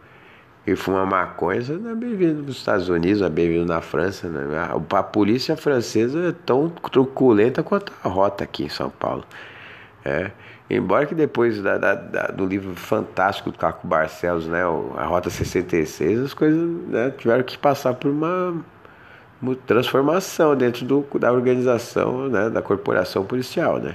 e 0.66 0.76
fuma 0.76 1.06
maconha, 1.06 1.62
você 1.62 1.72
não 1.72 1.92
é 1.92 1.94
bem-vindo 1.94 2.42
nos 2.42 2.56
Estados 2.56 2.90
Unidos, 2.90 3.20
não 3.20 3.28
é 3.28 3.30
bem-vindo 3.30 3.64
na 3.64 3.80
França. 3.80 4.28
Né? 4.28 4.44
A 4.90 5.02
polícia 5.02 5.56
francesa 5.56 6.28
é 6.28 6.32
tão 6.44 6.68
truculenta 6.68 7.62
quanto 7.62 7.90
a 8.02 8.08
rota 8.08 8.44
aqui 8.44 8.64
em 8.64 8.68
São 8.68 8.90
Paulo. 8.90 9.24
É. 10.04 10.30
Embora 10.68 11.06
que 11.06 11.14
depois 11.14 11.60
da, 11.62 11.78
da, 11.78 11.94
da, 11.94 12.26
do 12.28 12.46
livro 12.46 12.74
fantástico 12.74 13.50
do 13.50 13.58
Caco 13.58 13.86
Barcelos, 13.86 14.46
né, 14.46 14.62
a 14.96 15.04
Rota 15.04 15.30
66, 15.30 16.20
as 16.20 16.34
coisas 16.34 16.60
né, 16.88 17.10
tiveram 17.16 17.42
que 17.42 17.56
passar 17.56 17.94
por 17.94 18.10
uma, 18.10 18.54
uma 19.40 19.54
transformação 19.54 20.56
dentro 20.56 20.84
do, 20.84 21.06
da 21.18 21.32
organização, 21.32 22.28
né, 22.28 22.50
da 22.50 22.60
corporação 22.60 23.24
policial, 23.24 23.78
né. 23.78 23.94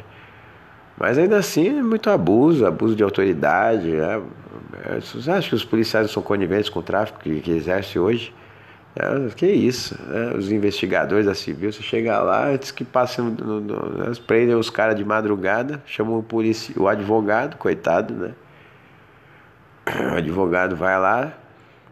Mas 0.98 1.18
ainda 1.18 1.38
assim 1.38 1.80
é 1.80 1.82
muito 1.82 2.10
abuso, 2.10 2.66
abuso 2.66 2.94
de 2.94 3.02
autoridade. 3.02 3.88
Né? 3.88 4.22
Você 5.00 5.32
acha 5.32 5.48
que 5.48 5.56
os 5.56 5.64
policiais 5.64 6.12
são 6.12 6.22
coniventes 6.22 6.70
com 6.70 6.80
o 6.80 6.84
tráfico 6.84 7.20
que, 7.20 7.40
que 7.40 7.52
exerce 7.52 7.98
hoje? 7.98 8.34
É, 9.02 9.30
que 9.34 9.46
isso, 9.46 9.98
né? 10.10 10.34
os 10.36 10.52
investigadores 10.52 11.26
da 11.26 11.34
civil, 11.34 11.72
você 11.72 11.82
chega 11.82 12.20
lá, 12.20 12.50
antes 12.50 12.70
que 12.70 12.84
passem, 12.84 13.24
no, 13.24 13.62
no, 13.62 13.90
né? 13.98 14.12
prendem 14.28 14.56
os 14.56 14.70
caras 14.70 14.98
de 14.98 15.06
madrugada, 15.06 15.82
chamam 15.86 16.20
o, 16.20 16.24
polici, 16.24 16.78
o 16.78 16.86
advogado, 16.86 17.56
coitado, 17.56 18.14
né? 18.14 18.34
O 20.12 20.18
advogado 20.18 20.76
vai 20.76 21.00
lá, 21.00 21.34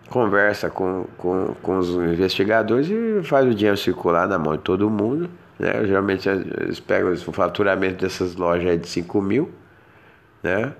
conversa 0.09 0.69
com, 0.69 1.05
com, 1.17 1.55
com 1.61 1.77
os 1.77 1.89
investigadores 1.91 2.89
e 2.89 3.23
faz 3.23 3.45
o 3.45 3.55
dinheiro 3.55 3.77
circular 3.77 4.27
na 4.27 4.37
mão 4.37 4.57
de 4.57 4.63
todo 4.63 4.89
mundo. 4.89 5.29
Né? 5.57 5.85
Geralmente 5.85 6.27
eles 6.27 6.79
pegam 6.79 7.11
o 7.11 7.31
faturamento 7.31 8.03
dessas 8.03 8.35
lojas 8.35 8.69
aí 8.69 8.77
de 8.77 8.87
5 8.87 9.21
mil, 9.21 9.51
né? 10.43 10.73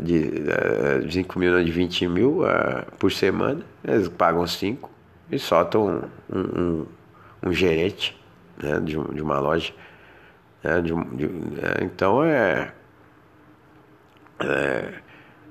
De, 0.00 0.50
é, 0.50 0.98
de 0.98 1.12
5 1.12 1.38
mil, 1.38 1.64
de 1.64 1.70
20 1.70 2.08
mil 2.08 2.40
uh, 2.40 2.84
por 2.98 3.12
semana, 3.12 3.60
eles 3.84 4.08
pagam 4.08 4.44
5 4.44 4.90
e 5.30 5.38
soltam 5.38 6.08
um, 6.28 6.38
um, 6.38 6.86
um 7.44 7.52
gerente 7.52 8.16
né, 8.62 8.80
de, 8.80 8.96
de, 8.96 9.22
uma 9.22 9.38
loja. 9.38 9.72
Né, 10.62 10.80
de, 10.80 10.92
de, 11.16 11.24
é, 11.60 11.84
então 11.84 12.22
é, 12.24 12.72
é, 14.40 14.92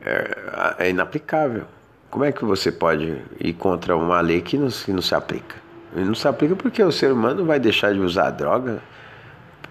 é, 0.02 0.76
é, 0.80 0.90
inaplicável. 0.90 1.66
Como 2.10 2.24
é 2.24 2.32
que 2.32 2.46
você 2.46 2.72
pode 2.72 3.22
ir 3.40 3.54
contra 3.54 3.96
uma 3.96 4.22
lei 4.22 4.42
que 4.42 4.58
não, 4.58 4.70
que 4.70 4.92
não 4.92 5.02
se 5.02 5.16
aplica? 5.16 5.56
Não 5.94 6.16
se 6.16 6.28
aplica 6.28 6.56
porque 6.56 6.84
o 6.84 6.92
ser 6.92 7.12
humano 7.12 7.46
vai 7.46 7.60
deixar 7.60 7.94
de 7.94 8.00
usar 8.00 8.30
droga 8.32 8.82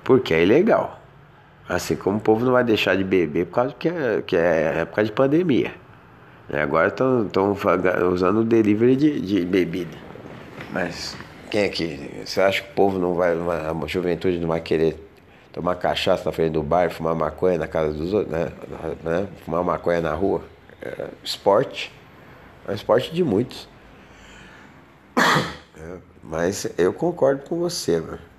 porque 0.03 0.35
é 0.35 0.43
ilegal. 0.43 1.01
Assim 1.69 1.97
como 1.97 2.19
o 2.19 2.21
povo 2.21 2.45
não 2.45 2.53
vai 2.53 2.63
deixar 2.63 2.97
de 2.97 3.05
beber 3.05 3.47
por 3.47 3.55
causa 3.55 3.75
que 3.75 3.89
é, 3.89 4.23
que 4.23 4.37
é 4.37 4.81
época 4.81 5.05
de 5.05 5.13
pandemia. 5.13 5.73
Né? 6.49 6.63
Agora 6.63 6.89
estão 6.89 7.57
usando 8.13 8.41
o 8.41 8.45
delivery 8.45 8.97
de, 8.97 9.21
de 9.21 9.45
bebida. 9.45 9.97
Mas 10.71 11.17
quem 11.51 11.63
é 11.63 11.69
que. 11.69 12.23
Você 12.25 12.41
acha 12.41 12.63
que 12.63 12.71
o 12.71 12.75
povo 12.75 12.99
não 12.99 13.15
vai, 13.15 13.33
a 13.33 13.87
juventude 13.87 14.39
não 14.39 14.49
vai 14.49 14.61
querer 14.61 14.99
tomar 15.53 15.77
cachaça 15.77 16.25
na 16.25 16.33
frente 16.33 16.53
do 16.53 16.63
bar, 16.63 16.91
fumar 16.91 17.15
maconha 17.15 17.57
na 17.57 17.69
casa 17.69 17.93
dos 17.93 18.13
outros, 18.13 18.33
né? 18.33 18.53
né? 19.03 19.29
Fumar 19.45 19.63
maconha 19.63 20.01
na 20.01 20.13
rua? 20.13 20.43
É 20.83 21.09
esporte. 21.23 21.93
É 22.67 22.73
um 22.73 22.75
esporte 22.75 23.13
de 23.13 23.25
muitos. 23.25 23.69
É, 25.77 25.97
mas 26.23 26.73
eu 26.79 26.93
concordo 26.93 27.43
com 27.49 27.59
você, 27.59 28.01
mano. 28.01 28.17
É, 28.17 28.34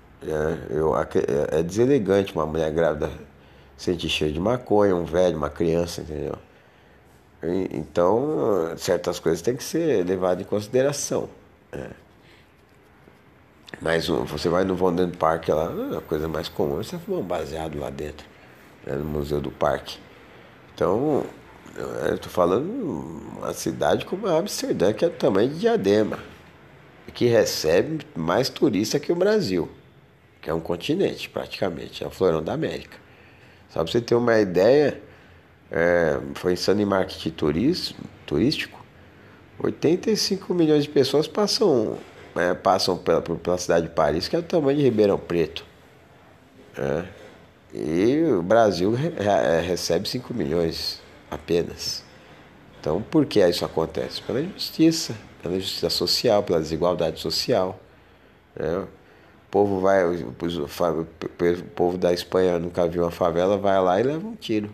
eu, 0.70 0.96
é, 0.96 1.58
é 1.58 1.62
deselegante 1.62 2.34
uma 2.34 2.46
mulher 2.46 2.70
grávida 2.72 3.10
sentir 3.76 4.08
cheiro 4.08 4.34
de 4.34 4.40
maconha, 4.40 4.94
um 4.94 5.04
velho, 5.04 5.36
uma 5.36 5.50
criança, 5.50 6.00
entendeu? 6.00 6.36
Então, 7.70 8.74
certas 8.76 9.20
coisas 9.20 9.42
têm 9.42 9.54
que 9.54 9.62
ser 9.62 10.04
levadas 10.04 10.44
em 10.44 10.48
consideração. 10.48 11.28
Né? 11.70 11.90
Mas 13.80 14.08
você 14.08 14.48
vai 14.48 14.64
no 14.64 14.74
Vanden 14.74 15.10
Park 15.10 15.48
lá, 15.48 15.70
é 15.92 15.98
a 15.98 16.00
coisa 16.00 16.26
mais 16.26 16.48
comum, 16.48 16.76
você 16.76 16.98
fuma 16.98 17.18
um 17.18 17.22
baseado 17.22 17.78
lá 17.78 17.90
dentro, 17.90 18.26
né, 18.86 18.94
no 18.94 19.04
Museu 19.04 19.40
do 19.40 19.50
Parque. 19.50 19.98
Então, 20.74 21.24
eu 21.76 22.14
estou 22.14 22.32
falando 22.32 22.66
uma 23.36 23.52
cidade 23.52 24.06
como 24.06 24.26
a 24.26 24.38
Amsterdã, 24.38 24.92
que 24.92 25.04
é 25.04 25.08
do 25.08 25.16
tamanho 25.16 25.50
de 25.50 25.60
Diadema, 25.60 26.18
que 27.12 27.26
recebe 27.26 28.06
mais 28.14 28.48
turista 28.48 28.98
que 28.98 29.12
o 29.12 29.16
Brasil 29.16 29.68
que 30.46 30.50
é 30.50 30.54
um 30.54 30.60
continente 30.60 31.28
praticamente, 31.28 32.04
é 32.04 32.06
o 32.06 32.10
florão 32.10 32.40
da 32.40 32.52
América. 32.52 32.96
Só 33.68 33.82
para 33.82 33.90
você 33.90 34.00
ter 34.00 34.14
uma 34.14 34.38
ideia, 34.38 35.02
é, 35.72 36.20
foi 36.34 36.52
insano 36.52 36.80
em 36.80 36.84
marketing 36.84 37.30
turístico, 38.24 38.80
85 39.58 40.54
milhões 40.54 40.84
de 40.84 40.88
pessoas 40.88 41.26
passam, 41.26 41.98
é, 42.36 42.54
passam 42.54 42.96
pela, 42.96 43.20
pela 43.20 43.58
cidade 43.58 43.88
de 43.88 43.92
Paris, 43.92 44.28
que 44.28 44.36
é 44.36 44.38
o 44.38 44.42
tamanho 44.42 44.78
de 44.78 44.84
Ribeirão 44.84 45.18
Preto. 45.18 45.64
É, 46.78 47.04
e 47.74 48.22
o 48.30 48.40
Brasil 48.40 48.94
re, 48.94 49.14
é, 49.16 49.60
recebe 49.60 50.08
5 50.08 50.32
milhões 50.32 51.02
apenas. 51.28 52.04
Então, 52.78 53.02
por 53.02 53.26
que 53.26 53.44
isso 53.44 53.64
acontece? 53.64 54.22
Pela 54.22 54.40
injustiça, 54.40 55.12
pela 55.42 55.56
injustiça 55.56 55.90
social, 55.90 56.44
pela 56.44 56.60
desigualdade 56.60 57.18
social. 57.18 57.80
Né? 58.54 58.86
Povo 59.56 59.80
vai, 59.80 60.04
o 60.04 60.34
povo 61.74 61.96
da 61.96 62.12
Espanha 62.12 62.58
nunca 62.58 62.86
viu 62.86 63.04
uma 63.04 63.10
favela, 63.10 63.56
vai 63.56 63.80
lá 63.80 63.98
e 63.98 64.02
leva 64.02 64.28
um 64.28 64.34
tiro. 64.34 64.68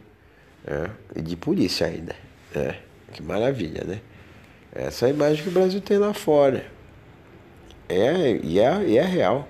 É, 0.67 0.91
e 1.15 1.23
de 1.23 1.37
polícia 1.37 1.87
ainda. 1.87 2.17
É, 2.53 2.75
que 3.13 3.23
maravilha, 3.23 3.85
né? 3.85 4.01
Essa 4.75 5.07
é 5.07 5.11
a 5.11 5.13
imagem 5.13 5.45
que 5.45 5.51
o 5.51 5.53
Brasil 5.53 5.81
tem 5.81 5.99
lá 5.99 6.13
fora. 6.13 6.67
É, 7.89 8.41
e 8.43 8.59
é, 8.59 8.83
e 8.83 8.99
é 8.99 9.05
real. 9.05 9.47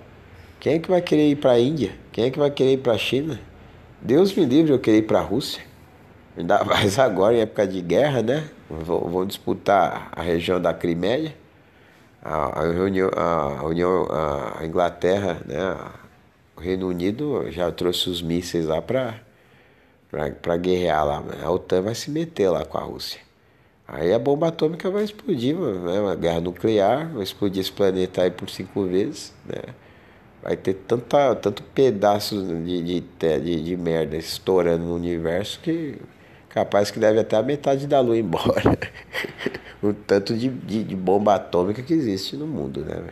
Quem 0.61 0.75
é 0.75 0.79
que 0.79 0.91
vai 0.91 1.01
querer 1.01 1.31
ir 1.31 1.37
para 1.37 1.53
a 1.53 1.59
Índia? 1.59 1.93
Quem 2.13 2.25
é 2.27 2.31
que 2.31 2.39
vai 2.39 2.51
querer 2.51 2.75
ir 2.75 2.79
para 2.79 2.93
a 2.93 2.99
China? 2.99 3.41
Deus 4.03 4.35
me 4.35 4.45
livre 4.45 4.73
eu 4.73 4.79
querer 4.79 4.99
ir 4.99 5.07
para 5.07 5.21
a 5.21 5.23
Rússia. 5.23 5.63
Ainda 6.37 6.63
mais 6.65 6.99
agora, 6.99 7.35
em 7.35 7.41
época 7.41 7.67
de 7.67 7.81
guerra, 7.81 8.21
né? 8.23 8.51
Vão 8.69 9.25
disputar 9.25 10.11
a 10.13 10.21
região 10.21 10.61
da 10.61 10.75
Crimeia 10.75 11.35
a, 12.23 12.61
a, 12.61 12.63
União, 12.63 13.11
a, 13.15 13.65
União, 13.65 14.07
a 14.59 14.65
Inglaterra, 14.65 15.41
né, 15.45 15.77
o 16.57 16.61
Reino 16.61 16.89
Unido 16.89 17.51
já 17.51 17.71
trouxe 17.73 18.09
os 18.09 18.23
mísseis 18.23 18.67
lá 18.67 18.81
para 18.81 19.21
para 20.43 20.59
guerrear 20.59 21.07
lá. 21.07 21.25
A 21.43 21.51
OTAN 21.51 21.81
vai 21.81 21.95
se 21.95 22.11
meter 22.11 22.51
lá 22.51 22.67
com 22.67 22.77
a 22.77 22.83
Rússia. 22.83 23.19
Aí 23.89 24.13
a 24.13 24.19
bomba 24.19 24.49
atômica 24.49 24.91
vai 24.91 25.05
explodir, 25.05 25.57
né? 25.57 26.01
uma 26.01 26.15
guerra 26.15 26.41
nuclear, 26.41 27.11
vai 27.13 27.23
explodir 27.23 27.61
esse 27.61 27.73
planeta 27.73 28.23
aí 28.23 28.31
por 28.31 28.49
cinco 28.49 28.85
vezes, 28.85 29.35
né? 29.47 29.75
vai 30.43 30.57
ter 30.57 30.75
tanta, 30.75 31.35
tanto 31.37 31.63
pedaço 31.63 32.43
de, 32.43 32.83
de, 32.83 33.01
de, 33.01 33.63
de 33.63 33.77
merda 33.77 34.17
estourando 34.17 34.85
no 34.85 34.95
universo 34.95 35.61
que 35.61 35.99
capaz 36.53 36.91
que 36.91 36.99
deve 36.99 37.19
até 37.19 37.37
a 37.37 37.43
metade 37.43 37.87
da 37.87 38.01
lua 38.01 38.17
embora. 38.17 38.79
o 39.83 39.93
tanto 40.07 40.37
de, 40.37 40.49
de, 40.49 40.85
de, 40.85 40.95
bomba 40.97 41.35
atômica 41.35 41.83
que 41.83 41.95
existe 41.95 42.37
no 42.37 42.47
mundo, 42.47 42.85
né? 42.85 43.03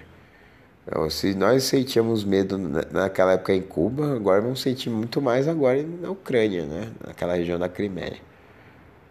Então, 0.86 1.08
se 1.08 1.34
nós 1.34 1.64
sentíamos 1.64 2.24
medo 2.24 2.58
naquela 2.58 3.32
época 3.32 3.54
em 3.54 3.62
Cuba, 3.62 4.14
agora 4.14 4.40
vamos 4.40 4.60
sentir 4.60 4.90
muito 4.90 5.20
mais 5.22 5.46
agora 5.48 5.82
na 5.82 6.10
Ucrânia, 6.10 6.64
né? 6.64 6.90
Naquela 7.06 7.34
região 7.34 7.58
da 7.58 7.68
Crimeia. 7.68 8.16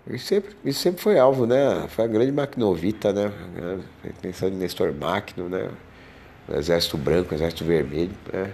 Isso 0.07 0.25
sempre, 0.25 0.55
isso 0.65 0.79
sempre 0.79 1.01
foi 1.01 1.19
alvo, 1.19 1.45
né? 1.45 1.87
Foi 1.89 2.05
a 2.05 2.07
grande 2.07 2.31
Maquinovita, 2.31 3.13
né? 3.13 3.31
Pensando 4.21 4.53
em 4.53 4.57
Nestor 4.57 4.93
Maquino, 4.93 5.47
né? 5.47 5.69
O 6.47 6.55
Exército 6.55 6.97
Branco, 6.97 7.31
o 7.31 7.35
Exército 7.35 7.63
Vermelho, 7.63 8.15
né? 8.31 8.51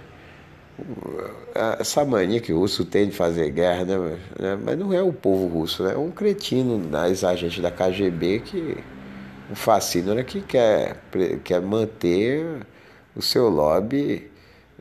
Essa 1.78 2.04
mania 2.04 2.40
que 2.40 2.52
o 2.52 2.58
russo 2.58 2.84
tem 2.84 3.08
de 3.08 3.16
fazer 3.16 3.50
guerra, 3.50 3.84
né? 3.84 4.18
Mas 4.62 4.78
não 4.78 4.92
é 4.92 5.02
o 5.02 5.12
povo 5.12 5.46
russo, 5.46 5.82
né? 5.82 5.94
É 5.94 5.98
um 5.98 6.10
cretino 6.10 6.78
das 6.78 7.24
agentes 7.24 7.62
da 7.62 7.70
KGB 7.70 8.40
que... 8.40 8.76
Um 9.48 9.54
fascínora 9.54 10.24
que 10.24 10.40
quer, 10.40 10.96
quer 11.44 11.62
manter 11.62 12.66
o 13.14 13.22
seu 13.22 13.48
lobby 13.48 14.28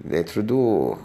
dentro 0.04 0.42
do, 0.42 0.98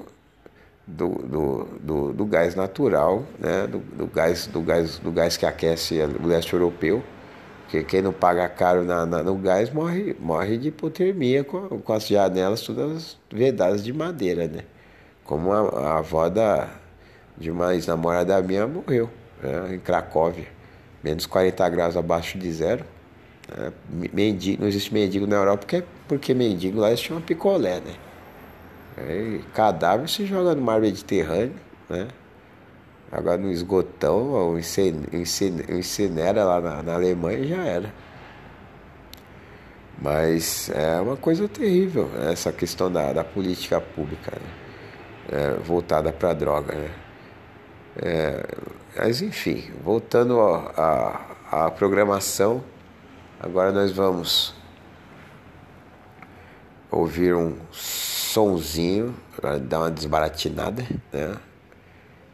do, 0.87 1.09
do, 1.09 1.69
do, 1.79 2.13
do 2.15 2.25
gás 2.25 2.55
natural, 2.55 3.25
né? 3.39 3.67
do, 3.67 3.79
do, 3.79 4.07
gás, 4.07 4.47
do, 4.47 4.61
gás, 4.63 4.99
do 4.99 5.13
gás 5.13 5.37
que 5.37 5.47
aquece 5.47 6.01
o 6.01 6.27
leste 6.27 6.53
europeu. 6.53 7.03
Porque 7.63 7.85
quem 7.85 8.03
não 8.03 8.13
paga 8.13 8.49
caro 8.49 8.83
na, 8.83 9.07
na, 9.07 9.23
no 9.23 9.37
gás 9.37 9.71
morre, 9.71 10.17
morre 10.19 10.59
de 10.59 10.69
hipotermia 10.69 11.45
com, 11.45 11.69
com 11.81 11.93
as 11.93 12.09
janelas 12.09 12.63
todas 12.63 13.17
vedadas 13.31 13.85
de 13.85 13.93
madeira, 13.93 14.49
né? 14.49 14.65
Como 15.31 15.53
a, 15.53 15.61
a 15.61 15.99
avó 15.99 16.29
da, 16.29 16.69
de 17.39 17.53
uma 17.53 17.73
ex-namorada 17.73 18.43
minha 18.43 18.67
morreu 18.67 19.09
né? 19.41 19.77
em 19.77 19.79
Cracóvia, 19.79 20.49
menos 21.05 21.25
40 21.25 21.69
graus 21.69 21.97
abaixo 21.97 22.37
de 22.37 22.51
zero. 22.51 22.85
Né? 23.49 23.73
Mendigo, 24.13 24.61
não 24.61 24.69
existe 24.69 24.93
mendigo 24.93 25.29
na 25.29 25.37
Europa 25.37 25.59
porque, 25.59 25.85
porque 26.09 26.35
mendigo 26.35 26.81
lá 26.81 26.89
eles 26.89 26.99
chamam 26.99 27.23
picolé, 27.23 27.79
né? 27.79 27.95
Aí, 28.97 29.41
cadáver 29.55 30.09
se 30.09 30.27
joga 30.27 30.53
no 30.53 30.63
mar 30.63 30.81
Mediterrâneo, 30.81 31.55
né? 31.89 32.09
Agora 33.13 33.37
no 33.37 33.53
esgotão, 33.53 34.31
ou 34.31 34.59
incinera 34.59 36.43
lá 36.43 36.61
na, 36.61 36.83
na 36.83 36.95
Alemanha 36.95 37.45
já 37.47 37.65
era. 37.65 37.95
Mas 40.03 40.69
é 40.71 41.01
uma 41.01 41.17
coisa 41.17 41.47
terrível 41.47 42.11
essa 42.29 42.51
questão 42.51 42.91
da, 42.91 43.13
da 43.13 43.23
política 43.23 43.81
pública 43.81 44.33
né? 44.33 44.60
É, 45.31 45.53
voltada 45.63 46.13
para 46.13 46.31
a 46.31 46.35
droga. 46.35 46.75
Né? 46.75 46.91
É, 48.03 48.47
mas 48.97 49.23
enfim, 49.23 49.71
voltando 49.83 50.41
à 50.41 51.71
programação, 51.77 52.63
agora 53.39 53.73
nós 53.73 53.93
vamos 53.93 54.55
ouvir 56.91 57.35
um 57.35 57.57
sonzinho 57.71 59.15
dar 59.69 59.81
uma 59.81 59.91
desbaratinada, 59.91 60.87
né? 61.13 61.37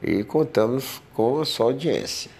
E 0.03 0.25
contamos 0.25 1.03
com 1.15 1.41
a 1.41 1.45
sua 1.45 1.67
audiência. 1.67 2.31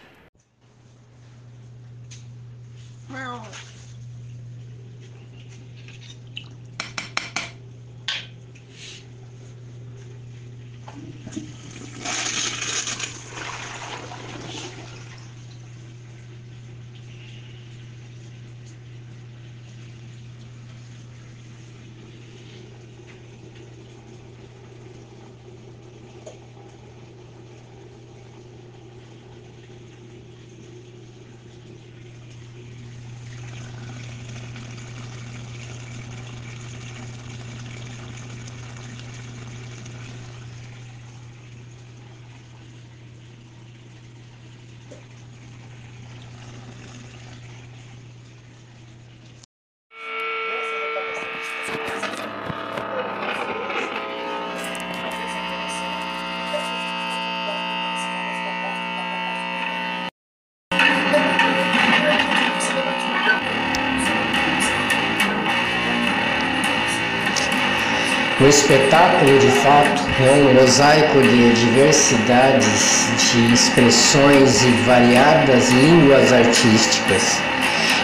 Espetáculo, 68.67 69.39
de 69.39 69.51
fato, 69.63 70.03
é 70.21 70.33
um 70.33 70.61
mosaico 70.61 71.23
de 71.23 71.53
diversidades 71.53 73.09
de 73.33 73.55
expressões 73.55 74.65
e 74.65 74.71
variadas 74.85 75.71
línguas 75.71 76.33
artísticas, 76.33 77.41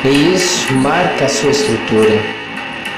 e 0.04 0.34
isso 0.34 0.72
marca 0.74 1.28
sua 1.28 1.50
estrutura. 1.50 2.16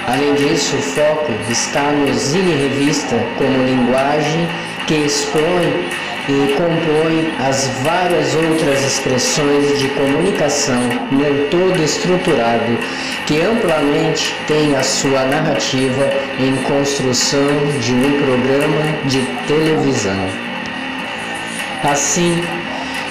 Além 0.06 0.34
disso, 0.34 0.76
o 0.76 0.82
foco 0.82 1.32
está 1.48 1.90
no 1.90 2.12
Zine 2.12 2.54
Revista 2.54 3.16
como 3.38 3.64
linguagem 3.64 4.46
que 4.86 4.96
expõe 4.96 5.88
e 6.28 6.54
compõe 6.54 7.34
as 7.46 7.68
várias 7.82 8.34
outras 8.34 8.82
expressões 8.82 9.78
de 9.78 9.88
comunicação 9.88 10.80
num 11.10 11.48
todo 11.50 11.82
estruturado 11.82 12.78
que 13.26 13.40
amplamente 13.40 14.34
tem 14.46 14.74
a 14.74 14.82
sua 14.82 15.24
narrativa 15.24 16.10
em 16.38 16.56
construção 16.62 17.46
de 17.80 17.92
um 17.92 18.22
programa 18.22 18.98
de 19.04 19.20
televisão. 19.46 20.26
Assim, 21.82 22.42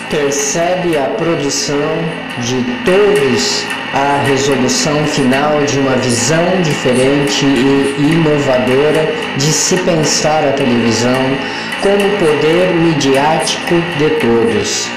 percebe 0.09 0.97
a 0.97 1.05
produção 1.05 1.97
de 2.39 2.63
todos 2.83 3.63
a 3.93 4.23
resolução 4.25 5.05
final 5.05 5.61
de 5.65 5.77
uma 5.77 5.95
visão 5.97 6.43
diferente 6.63 7.45
e 7.45 8.11
inovadora 8.11 9.13
de 9.37 9.51
se 9.51 9.77
pensar 9.77 10.43
a 10.43 10.53
televisão 10.53 11.37
como 11.83 12.17
poder 12.17 12.73
midiático 12.75 13.75
de 13.97 14.09
todos. 14.21 14.87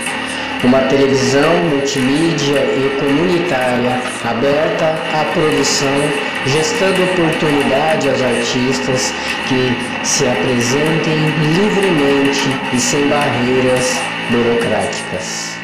Uma 0.63 0.79
televisão 0.83 1.53
multimídia 1.65 2.61
e 2.61 2.97
comunitária 3.01 4.01
aberta 4.25 4.95
à 5.13 5.25
produção, 5.33 5.99
gestando 6.47 7.03
oportunidade 7.03 8.09
aos 8.09 8.23
artistas 8.23 9.13
que 9.49 9.77
se 10.07 10.27
apresentem 10.29 11.19
livremente 11.57 12.49
e 12.73 12.81
sem 12.81 13.09
barreiras 13.09 14.01
burocráticas. 14.31 15.57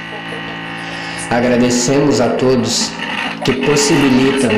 Agradecemos 1.31 2.21
a 2.21 2.31
todos 2.31 2.91
que 3.45 3.53
possibilitam 3.65 4.51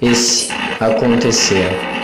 esse 0.00 0.48
acontecer. 0.80 1.95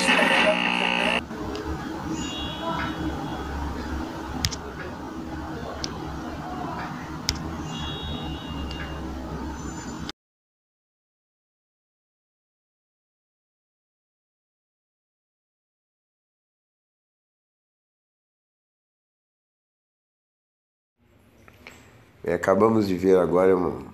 Acabamos 22.31 22.87
de 22.87 22.95
ver 22.95 23.17
agora 23.19 23.57
um, 23.57 23.87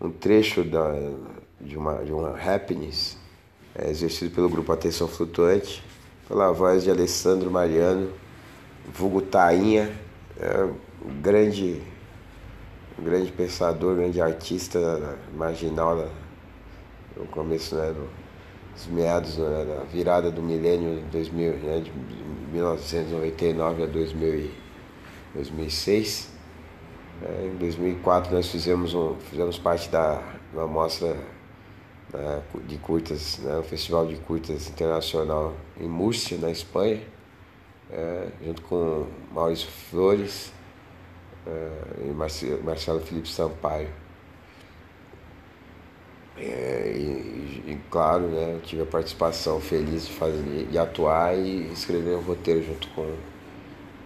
um 0.00 0.10
trecho 0.10 0.64
da, 0.64 0.94
de, 1.60 1.76
uma, 1.76 2.02
de 2.02 2.12
uma 2.12 2.30
happiness 2.30 3.18
é, 3.74 3.90
exercido 3.90 4.34
pelo 4.34 4.48
grupo 4.48 4.72
Atenção 4.72 5.06
Flutuante, 5.06 5.84
pela 6.26 6.50
voz 6.50 6.82
de 6.82 6.90
Alessandro 6.90 7.50
Mariano, 7.50 8.10
vulgo 8.92 9.20
Tainha, 9.20 9.92
é, 10.40 10.64
um 11.04 11.20
grande, 11.20 11.82
um 12.98 13.04
grande 13.04 13.30
pensador, 13.30 13.96
grande 13.96 14.20
artista 14.20 15.16
marginal 15.34 16.08
no 17.16 17.26
começo 17.26 17.76
né, 17.76 17.92
do 17.92 18.08
os 18.78 18.86
meados 18.86 19.36
né, 19.38 19.64
da 19.64 19.82
virada 19.84 20.30
do 20.30 20.40
milênio 20.40 21.02
2000, 21.10 21.52
né, 21.54 21.80
de 21.80 21.92
1999 22.52 23.82
a 23.82 23.86
2000 23.86 24.34
e 24.38 24.54
2006. 25.34 26.37
É, 27.22 27.46
em 27.46 27.56
2004 27.56 28.32
nós 28.32 28.48
fizemos, 28.48 28.94
um, 28.94 29.16
fizemos 29.30 29.58
parte 29.58 29.88
da 29.88 30.22
uma 30.52 30.66
mostra 30.66 31.16
né, 32.12 32.42
de 32.66 32.78
curtas, 32.78 33.38
né, 33.38 33.58
o 33.58 33.62
Festival 33.62 34.06
de 34.06 34.16
Curtas 34.16 34.68
Internacional 34.68 35.54
em 35.78 35.88
Múrcia, 35.88 36.38
na 36.38 36.50
Espanha, 36.50 37.02
é, 37.90 38.28
junto 38.44 38.62
com 38.62 39.06
Maurício 39.32 39.68
Flores 39.68 40.52
é, 41.46 42.06
e 42.06 42.10
Marcelo, 42.10 42.62
Marcelo 42.62 43.00
Felipe 43.00 43.28
Sampaio. 43.28 43.88
É, 46.36 46.92
e, 46.96 47.64
e, 47.66 47.80
claro, 47.90 48.28
né, 48.28 48.60
tive 48.62 48.82
a 48.82 48.86
participação 48.86 49.60
feliz 49.60 50.06
de, 50.06 50.12
fazer, 50.12 50.66
de 50.70 50.78
atuar 50.78 51.36
e 51.36 51.72
escrever 51.72 52.16
um 52.16 52.20
roteiro 52.20 52.62
junto 52.62 52.88
com, 52.90 53.12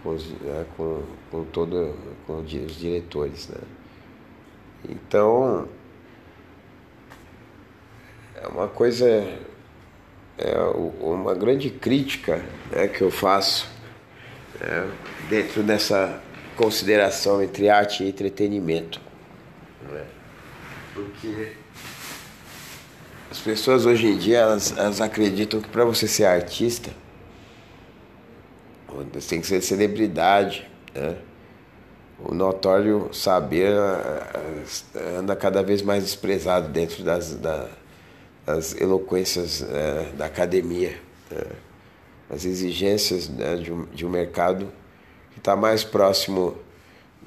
com, 0.03 0.09
os, 0.09 0.29
né, 0.41 0.65
com, 0.75 1.01
com, 1.31 1.45
todo, 1.45 1.95
com 2.27 2.41
os 2.41 2.49
diretores. 2.49 3.47
Né. 3.47 3.61
Então, 4.89 5.67
é 8.35 8.47
uma 8.47 8.67
coisa, 8.67 9.07
é 10.37 10.59
uma 10.99 11.33
grande 11.33 11.69
crítica 11.69 12.43
né, 12.69 12.87
que 12.87 13.01
eu 13.01 13.09
faço 13.09 13.67
né, 14.59 14.91
dentro 15.29 15.63
dessa 15.63 16.21
consideração 16.57 17.41
entre 17.41 17.69
arte 17.69 18.03
e 18.03 18.09
entretenimento. 18.09 18.99
Né, 19.89 20.05
porque 20.93 21.53
as 23.31 23.39
pessoas 23.39 23.85
hoje 23.85 24.07
em 24.07 24.17
dia 24.17 24.39
elas, 24.39 24.77
elas 24.77 25.01
acreditam 25.01 25.59
que 25.59 25.69
para 25.69 25.83
você 25.85 26.07
ser 26.07 26.25
artista 26.25 26.91
tem 29.27 29.41
que 29.41 29.47
ser 29.47 29.61
celebridade, 29.61 30.69
né? 30.93 31.17
O 32.19 32.33
notório 32.33 33.09
saber 33.11 33.73
eh, 33.73 34.63
eh, 34.95 35.15
anda 35.17 35.35
cada 35.35 35.61
vez 35.61 35.81
mais 35.81 36.03
desprezado 36.03 36.69
dentro 36.69 37.03
das, 37.03 37.35
das 38.45 38.79
eloquências 38.79 39.61
é, 39.61 40.11
da 40.17 40.25
academia, 40.25 40.97
é, 41.31 41.47
as 42.29 42.45
exigências 42.45 43.29
né, 43.29 43.55
de, 43.55 43.71
um, 43.71 43.85
de 43.85 44.05
um 44.05 44.09
mercado 44.09 44.71
que 45.31 45.39
está 45.39 45.55
mais 45.55 45.83
próximo 45.83 46.57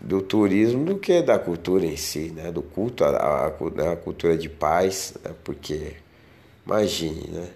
do 0.01 0.21
turismo 0.21 0.85
do 0.85 0.99
que 0.99 1.23
da 1.23 1.39
cultura 1.39 1.87
em 1.87 1.97
si, 1.97 2.31
né? 2.35 2.53
do 2.53 2.63
culto 2.63 3.05
à 3.05 3.53
né, 3.75 3.97
cultura 3.97 4.37
de 4.37 4.49
paz, 4.49 5.15
né? 5.25 5.33
porque 5.43 5.95
imagine, 6.67 7.29
né? 7.29 7.49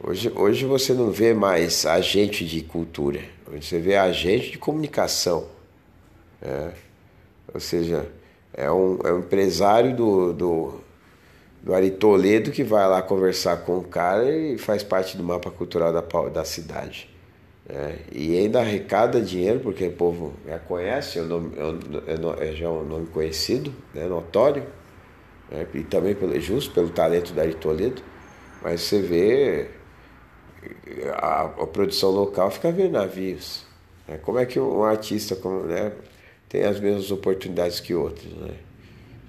Hoje, 0.00 0.32
hoje 0.36 0.64
você 0.64 0.94
não 0.94 1.10
vê 1.10 1.34
mais 1.34 1.84
agente 1.84 2.46
de 2.46 2.62
cultura, 2.62 3.20
hoje 3.50 3.66
você 3.66 3.80
vê 3.80 3.96
agente 3.96 4.52
de 4.52 4.58
comunicação. 4.58 5.48
Né? 6.40 6.72
Ou 7.52 7.58
seja, 7.58 8.08
é 8.54 8.70
um, 8.70 9.00
é 9.02 9.12
um 9.12 9.18
empresário 9.18 9.96
do, 9.96 10.32
do, 10.32 10.74
do 11.60 11.74
Ari 11.74 11.90
Toledo 11.90 12.52
que 12.52 12.62
vai 12.62 12.88
lá 12.88 13.02
conversar 13.02 13.56
com 13.58 13.78
o 13.78 13.82
cara 13.82 14.30
e 14.30 14.56
faz 14.56 14.84
parte 14.84 15.16
do 15.16 15.24
mapa 15.24 15.50
cultural 15.50 15.92
da, 15.92 16.00
da 16.28 16.44
cidade. 16.44 17.10
É, 17.68 17.96
e 18.12 18.38
ainda 18.38 18.60
arrecada 18.60 19.20
dinheiro, 19.20 19.58
porque 19.58 19.84
o 19.88 19.92
povo 19.92 20.32
já 20.46 20.60
conhece, 20.60 21.18
é, 21.18 21.22
nome, 21.22 21.52
é, 22.06 22.48
é 22.48 22.52
já 22.52 22.70
um 22.70 22.84
nome 22.84 23.08
conhecido, 23.08 23.74
né, 23.92 24.06
notório, 24.06 24.62
né, 25.50 25.66
e 25.74 25.82
também 25.82 26.14
pelo, 26.14 26.38
justo 26.40 26.72
pelo 26.72 26.88
talento 26.88 27.32
da 27.34 27.44
Toledo, 27.52 28.00
mas 28.62 28.80
você 28.82 29.02
vê 29.02 29.68
a, 31.14 31.42
a, 31.42 31.66
produção 31.66 32.10
local 32.10 32.50
fica 32.50 32.70
vendo 32.72 32.92
navios. 32.92 33.64
Né, 34.06 34.18
como 34.18 34.38
é 34.38 34.46
que 34.46 34.58
um 34.58 34.84
artista 34.84 35.36
como, 35.36 35.62
né, 35.64 35.92
tem 36.48 36.64
as 36.64 36.80
mesmas 36.80 37.10
oportunidades 37.10 37.80
que 37.80 37.94
outros? 37.94 38.32
Né? 38.32 38.54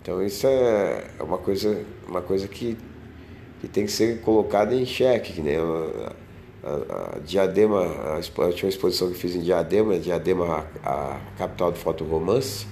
Então 0.02 0.24
isso 0.24 0.48
é 0.48 1.04
uma 1.20 1.38
coisa, 1.38 1.84
uma 2.08 2.22
coisa 2.22 2.48
que, 2.48 2.78
que 3.62 3.68
tem 3.68 3.86
que 3.86 3.92
ser 3.92 4.22
colocada 4.22 4.74
em 4.74 4.86
xeque, 4.86 5.42
a, 5.42 6.14
a, 6.68 7.16
a 7.16 7.20
Diadema, 7.20 7.84
a, 7.84 8.46
última 8.46 8.70
exposição 8.70 9.10
que 9.12 9.18
fiz 9.18 9.36
em 9.36 9.42
Diadema, 9.42 9.98
Diadema, 10.00 10.66
a, 10.84 10.90
a 10.90 11.20
capital 11.38 11.72
do 11.72 11.78
fotoromance, 11.78 12.66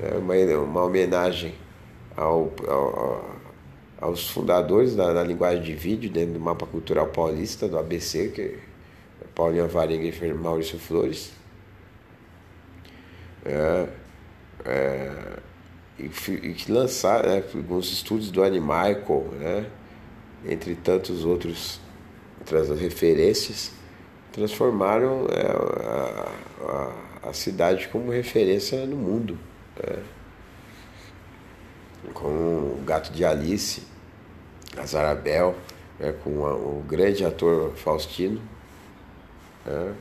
é 0.00 0.16
uma, 0.16 0.34
uma 0.62 0.84
homenagem 0.84 1.54
ao, 2.16 2.50
ao, 2.66 3.34
aos 4.00 4.28
fundadores 4.28 4.94
da, 4.94 5.12
da, 5.12 5.22
linguagem 5.22 5.62
de 5.62 5.74
vídeo 5.74 6.10
dentro 6.10 6.34
do 6.34 6.40
mapa 6.40 6.66
cultural 6.66 7.06
paulista, 7.08 7.68
do 7.68 7.78
ABC, 7.78 8.28
que 8.28 8.42
é 8.42 8.58
Paulinho 9.34 9.68
Varenga 9.68 10.04
e 10.04 10.32
Maurício 10.32 10.78
Flores. 10.78 11.32
É, 13.44 13.88
é, 14.64 15.38
e, 15.98 16.08
que 16.08 16.72
lançaram 16.72 17.28
né, 17.28 17.42
alguns 17.54 17.92
estudos 17.92 18.30
do 18.30 18.42
Animaico, 18.42 19.28
né, 19.38 19.66
entre 20.46 20.74
tantos 20.74 21.24
outros 21.24 21.80
outras 22.40 22.68
referências, 22.78 23.72
transformaram 24.32 25.26
é, 25.30 25.46
a, 25.86 26.28
a, 27.24 27.28
a, 27.30 27.32
cidade 27.32 27.88
como 27.88 28.10
referência 28.10 28.84
no 28.86 28.96
mundo. 28.96 29.38
Né, 29.82 30.02
com 32.12 32.28
o 32.28 32.82
Gato 32.84 33.12
de 33.12 33.24
Alice, 33.24 33.82
Azarabel, 34.76 35.54
né, 35.98 36.12
com 36.24 36.44
a, 36.46 36.54
o 36.54 36.84
grande 36.86 37.24
ator 37.24 37.72
Faustino, 37.76 38.40
né, 39.64 39.94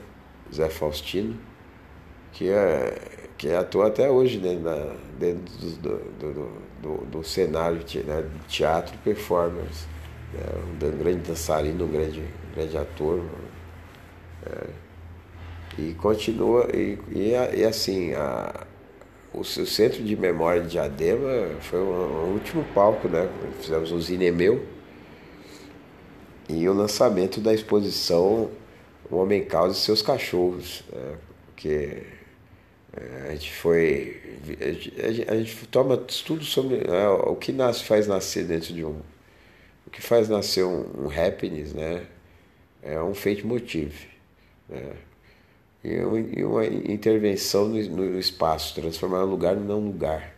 Zé 0.54 0.70
Faustino, 0.70 1.38
que 2.32 2.50
é 2.50 3.14
que 3.38 3.52
atua 3.52 3.88
até 3.88 4.10
hoje 4.10 4.38
né, 4.40 4.54
na, 4.54 4.96
dentro 5.20 5.54
do, 5.82 5.98
do, 6.18 6.52
do, 6.82 7.06
do 7.06 7.24
cenário 7.24 7.80
né, 8.06 8.26
teatro 8.48 8.98
performance. 9.00 9.86
Né, 10.34 10.40
um 10.64 10.98
grande 10.98 11.28
dançarino, 11.28 11.84
um 11.84 11.92
grande, 11.92 12.24
grande 12.56 12.78
ator. 12.78 13.22
É, 14.46 14.68
e 15.78 15.94
continua, 15.96 16.70
e, 16.74 16.98
e, 17.12 17.32
e 17.32 17.66
assim, 17.66 18.14
a, 18.14 18.66
o 19.34 19.44
seu 19.44 19.66
centro 19.66 20.04
de 20.04 20.16
memória 20.16 20.62
de 20.62 20.70
Diadema 20.70 21.50
foi 21.62 21.80
o, 21.80 22.32
último 22.34 22.64
palco, 22.74 23.08
né? 23.08 23.28
Fizemos 23.60 23.92
o 23.92 24.00
Zinemeu 24.00 24.66
e 26.48 26.68
o 26.70 26.74
lançamento 26.74 27.40
da 27.42 27.54
exposição 27.54 28.52
O 29.10 29.16
Homem 29.18 29.44
Causa 29.44 29.78
e 29.78 29.82
Seus 29.82 30.02
Cachorros, 30.02 30.84
né? 30.92 31.16
porque 31.48 32.04
é, 32.96 33.28
a 33.30 33.32
gente 33.32 33.54
foi. 33.56 34.22
A 35.28 35.36
gente 35.36 35.68
toma 35.68 35.98
tudo 35.98 36.44
sobre. 36.44 36.78
É, 36.88 37.08
o 37.08 37.36
que 37.36 37.52
nasce 37.52 37.84
faz 37.84 38.08
nascer 38.08 38.46
dentro 38.46 38.74
de 38.74 38.86
um. 38.86 39.02
O 39.88 39.90
que 39.92 40.02
faz 40.02 40.30
nascer 40.30 40.64
um, 40.64 41.06
um 41.06 41.10
happiness, 41.10 41.74
né? 41.74 42.06
É 42.82 43.02
um 43.02 43.16
fate 43.16 43.46
motive. 43.46 44.08
Né? 44.70 44.94
E, 45.84 45.98
uma 46.44 46.66
intervenção 46.66 47.68
no, 47.68 48.18
espaço, 48.18 48.74
transformar 48.74 49.24
um 49.26 49.30
lugar 49.30 49.56
não 49.56 49.80
lugar. 49.80 50.34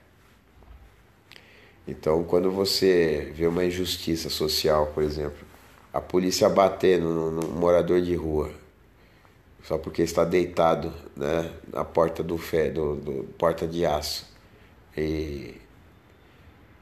Então, 1.88 2.24
quando 2.24 2.50
você 2.50 3.32
vê 3.36 3.46
uma 3.46 3.64
injustiça 3.64 4.28
social, 4.30 4.88
por 4.88 5.04
exemplo, 5.04 5.46
a 5.94 6.02
polícia 6.02 6.50
batendo 6.50 7.32
num 7.32 7.48
morador 7.60 8.02
de 8.02 8.16
rua, 8.16 8.52
só 9.64 9.78
porque 9.78 10.02
está 10.02 10.24
deitado 10.24 10.92
né, 11.16 11.52
na 11.72 11.86
porta 11.86 12.24
do, 12.24 12.38
fé, 12.38 12.70
do, 12.70 12.96
do 12.96 13.24
porta 13.38 13.68
de 13.68 13.86
aço. 13.86 14.26
E, 14.98 15.56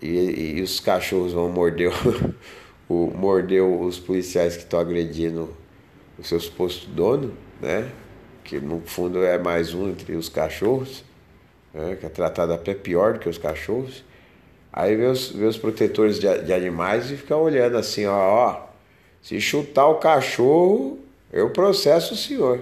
e, 0.01 0.57
e, 0.57 0.61
os 0.61 0.79
cachorros 0.79 1.33
vão 1.33 1.49
morder 1.49 1.91
o, 2.87 3.07
morder 3.07 3.63
os 3.63 3.99
policiais 3.99 4.55
que 4.55 4.63
estão 4.63 4.79
agredindo 4.79 5.53
o 6.17 6.23
seu 6.23 6.39
suposto 6.39 6.87
dono, 6.87 7.33
né? 7.61 7.91
Que 8.43 8.59
no 8.59 8.81
fundo 8.85 9.23
é 9.23 9.37
mais 9.37 9.73
um 9.73 9.89
entre 9.89 10.15
os 10.15 10.29
cachorros, 10.29 11.03
né, 11.73 11.95
que 11.99 12.05
é 12.05 12.09
tratado 12.09 12.53
até 12.53 12.73
pior 12.73 13.13
do 13.13 13.19
que 13.19 13.29
os 13.29 13.37
cachorros. 13.37 14.03
Aí 14.71 14.95
vê 14.95 15.05
os, 15.05 15.29
vê 15.29 15.45
os 15.45 15.57
protetores 15.57 16.19
de, 16.19 16.43
de 16.43 16.53
animais 16.53 17.11
e 17.11 17.17
fica 17.17 17.37
olhando 17.37 17.77
assim, 17.77 18.05
ó, 18.05 18.17
ó, 18.17 18.61
se 19.21 19.39
chutar 19.39 19.87
o 19.87 19.95
cachorro, 19.95 20.99
eu 21.31 21.49
processo 21.51 22.13
o 22.13 22.17
senhor. 22.17 22.61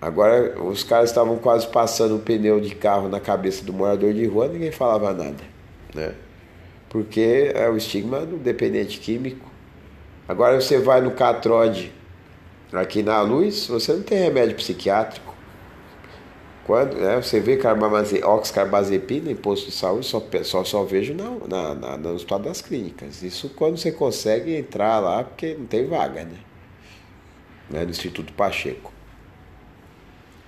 Agora, 0.00 0.60
os 0.62 0.82
caras 0.82 1.10
estavam 1.10 1.38
quase 1.38 1.66
passando 1.68 2.16
um 2.16 2.18
pneu 2.18 2.60
de 2.60 2.74
carro 2.74 3.08
na 3.08 3.20
cabeça 3.20 3.64
do 3.64 3.72
morador 3.72 4.12
de 4.12 4.26
rua, 4.26 4.48
ninguém 4.48 4.70
falava 4.70 5.12
nada, 5.12 5.42
né? 5.94 6.14
Porque 6.88 7.52
é 7.54 7.68
o 7.68 7.76
estigma 7.76 8.20
do 8.20 8.36
dependente 8.36 8.98
químico. 8.98 9.50
Agora 10.28 10.60
você 10.60 10.78
vai 10.78 11.00
no 11.00 11.12
Catrode, 11.12 11.92
aqui 12.72 13.02
na 13.02 13.20
Luz, 13.20 13.66
você 13.66 13.92
não 13.92 14.02
tem 14.02 14.18
remédio 14.18 14.56
psiquiátrico. 14.56 15.34
Quando 16.64 16.96
né, 16.96 17.22
você 17.22 17.38
vê 17.38 17.56
carbaze, 17.56 18.24
oxcarbazepina 18.24 19.30
em 19.30 19.36
posto 19.36 19.66
de 19.66 19.72
saúde, 19.72 20.04
só, 20.04 20.20
só, 20.42 20.64
só 20.64 20.82
vejo 20.82 21.14
não, 21.14 21.40
na, 21.46 21.74
na, 21.74 21.96
no 21.96 22.16
estado 22.16 22.44
das 22.44 22.60
clínicas. 22.60 23.22
Isso 23.22 23.50
quando 23.50 23.76
você 23.76 23.92
consegue 23.92 24.56
entrar 24.56 24.98
lá, 24.98 25.22
porque 25.22 25.54
não 25.54 25.66
tem 25.66 25.86
vaga, 25.86 26.24
né? 26.24 26.38
né 27.70 27.84
no 27.84 27.90
Instituto 27.90 28.32
Pacheco, 28.32 28.92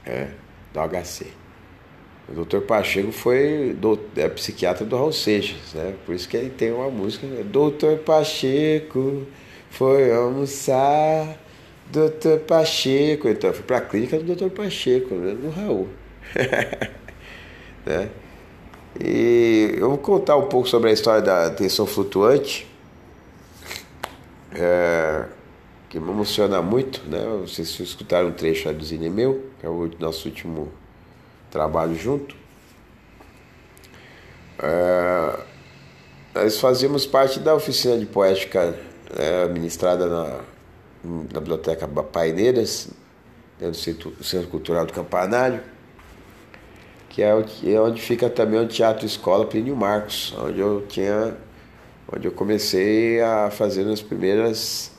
é, 0.05 0.31
do 0.73 0.81
HC. 0.81 1.27
O 2.29 2.35
doutor 2.35 2.63
Pacheco 2.63 3.11
foi 3.11 3.75
do, 3.79 3.99
é, 4.17 4.29
psiquiatra 4.29 4.85
do 4.85 4.97
Raul 4.97 5.13
Seixas, 5.13 5.73
né? 5.73 5.95
Por 6.05 6.15
isso 6.15 6.29
que 6.29 6.37
ele 6.37 6.51
tem 6.51 6.73
uma 6.73 6.91
música, 6.91 7.27
né? 7.27 7.43
Doutor 7.43 7.99
Pacheco 8.01 9.27
foi 9.71 10.13
almoçar, 10.13 11.39
doutor 11.90 12.40
Pacheco. 12.40 13.29
Então, 13.29 13.53
fui 13.53 13.62
para 13.62 13.79
a 13.79 13.81
clínica 13.81 14.18
do 14.18 14.24
doutor 14.24 14.51
Pacheco, 14.51 15.14
né? 15.14 15.37
no 15.40 15.51
Raul. 15.51 15.88
né? 17.85 18.11
E 19.01 19.74
eu 19.79 19.90
vou 19.90 19.98
contar 19.98 20.37
um 20.37 20.48
pouco 20.48 20.68
sobre 20.68 20.90
a 20.90 20.92
história 20.92 21.22
da 21.22 21.46
atenção 21.46 21.87
flutuante, 21.87 22.66
é, 24.53 25.24
que 25.88 26.01
me 26.01 26.11
emociona 26.11 26.61
muito, 26.61 27.03
né? 27.09 27.20
Vocês 27.40 27.79
escutaram 27.81 28.29
um 28.29 28.33
trecho 28.33 28.72
do 28.72 28.85
Zine 28.85 29.09
Meu, 29.09 29.51
que 29.61 29.66
é 29.66 29.68
o 29.68 29.90
nosso 29.98 30.29
último 30.29 30.72
trabalho 31.51 31.94
junto. 31.94 32.35
É, 34.61 35.38
nós 36.35 36.59
fazíamos 36.59 37.07
parte 37.07 37.38
da 37.38 37.55
oficina 37.55 37.96
de 37.96 38.07
poética 38.07 38.77
é, 39.16 39.44
administrada 39.44 40.07
na, 40.07 40.40
na 41.05 41.41
Biblioteca 41.41 41.87
Paineiras, 41.87 42.91
dentro 43.59 43.95
do 44.11 44.25
Centro 44.25 44.49
Cultural 44.49 44.87
do 44.87 44.93
Campanário, 44.93 45.61
que 47.09 47.23
é, 47.23 47.31
é 47.31 47.81
onde 47.81 48.01
fica 48.01 48.29
também 48.29 48.61
o 48.61 48.67
Teatro 48.67 49.07
Escola 49.07 49.47
Plínio 49.47 49.75
Marcos, 49.77 50.35
onde 50.39 50.61
eu 50.61 50.87
tinha, 50.89 51.37
onde 52.13 52.29
eu 52.29 52.33
comecei 52.33 53.21
a 53.21 53.51
fazer 53.51 53.89
as 53.89 54.03
primeiras, 54.03 54.93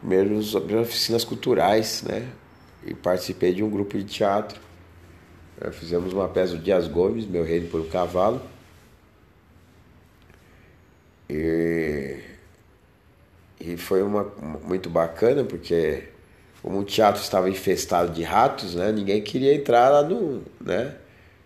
primeiras 0.00 0.54
oficinas 0.54 1.24
culturais, 1.24 2.02
né? 2.02 2.28
E 2.86 2.94
participei 2.94 3.54
de 3.54 3.62
um 3.62 3.70
grupo 3.70 3.96
de 3.96 4.04
teatro 4.04 4.60
é, 5.60 5.70
fizemos 5.70 6.12
uma 6.12 6.28
peça 6.28 6.56
do 6.56 6.62
Dias 6.62 6.88
Gomes, 6.88 7.26
Meu 7.26 7.44
Reino 7.44 7.68
por 7.68 7.80
um 7.80 7.88
Cavalo. 7.88 8.40
E, 11.28 12.18
e 13.64 13.76
foi 13.76 14.02
uma, 14.02 14.30
muito 14.62 14.90
bacana, 14.90 15.42
porque 15.42 16.04
como 16.62 16.80
o 16.80 16.84
teatro 16.84 17.22
estava 17.22 17.48
infestado 17.48 18.12
de 18.12 18.22
ratos, 18.22 18.74
né, 18.74 18.92
ninguém 18.92 19.22
queria 19.22 19.54
entrar 19.54 19.88
lá 19.88 20.02
no. 20.02 20.42
Né? 20.60 20.92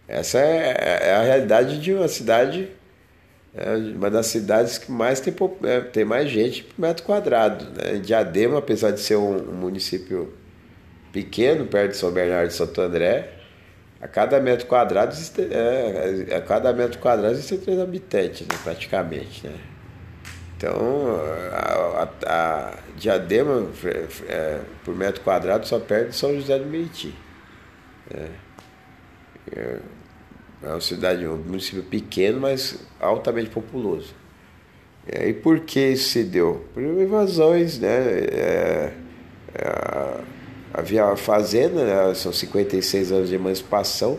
Essa 0.08 0.38
é, 0.38 1.08
é 1.08 1.14
a 1.14 1.22
realidade 1.22 1.80
de 1.80 1.92
uma 1.92 2.08
cidade, 2.08 2.68
é 3.54 3.74
uma 3.76 4.10
das 4.10 4.26
cidades 4.26 4.78
que 4.78 4.90
mais 4.90 5.20
tem, 5.20 5.34
é, 5.64 5.80
tem 5.80 6.04
mais 6.04 6.28
gente 6.28 6.64
por 6.64 6.80
metro 6.80 7.04
quadrado. 7.04 7.66
Né? 7.66 7.98
Diadema, 7.98 8.58
apesar 8.58 8.90
de 8.90 9.00
ser 9.00 9.16
um, 9.16 9.50
um 9.50 9.54
município 9.54 10.32
pequeno, 11.12 11.66
perto 11.66 11.92
de 11.92 11.96
São 11.98 12.10
Bernardo 12.10 12.48
de 12.48 12.54
Santo 12.54 12.80
André, 12.80 13.30
a 14.00 14.08
cada 14.08 14.40
metro 14.40 14.66
quadrado 14.66 15.12
existe, 15.12 15.48
é, 15.52 16.34
a 16.36 16.40
cada 16.40 16.72
metro 16.72 16.98
quadrado 16.98 17.34
existem 17.34 17.58
três 17.58 17.78
habitantes, 17.78 18.46
né, 18.46 18.56
praticamente, 18.62 19.46
né? 19.46 19.54
Então, 20.58 20.74
a, 21.52 22.02
a, 22.26 22.68
a 22.68 22.74
Diadema, 22.96 23.70
é, 24.26 24.60
por 24.84 24.92
metro 24.92 25.22
quadrado, 25.22 25.64
só 25.68 25.78
perde 25.78 26.16
São 26.16 26.34
José 26.34 26.58
do 26.58 26.66
Meiti. 26.66 27.14
É, 28.12 28.28
é, 29.54 29.78
é 30.64 30.68
uma 30.68 30.80
cidade, 30.80 31.24
um 31.28 31.36
município 31.36 31.84
pequeno, 31.84 32.40
mas 32.40 32.76
altamente 32.98 33.50
populoso. 33.50 34.12
E 35.06 35.32
por 35.32 35.60
que 35.60 35.92
isso 35.92 36.10
se 36.10 36.24
deu? 36.24 36.66
Por 36.74 36.82
invasões, 36.82 37.78
né? 37.78 37.88
É, 37.88 38.92
é, 39.54 40.20
havia 40.74 41.14
fazenda, 41.14 41.84
né? 41.84 42.14
são 42.14 42.32
56 42.32 43.12
anos 43.12 43.28
de 43.28 43.36
emancipação, 43.36 44.18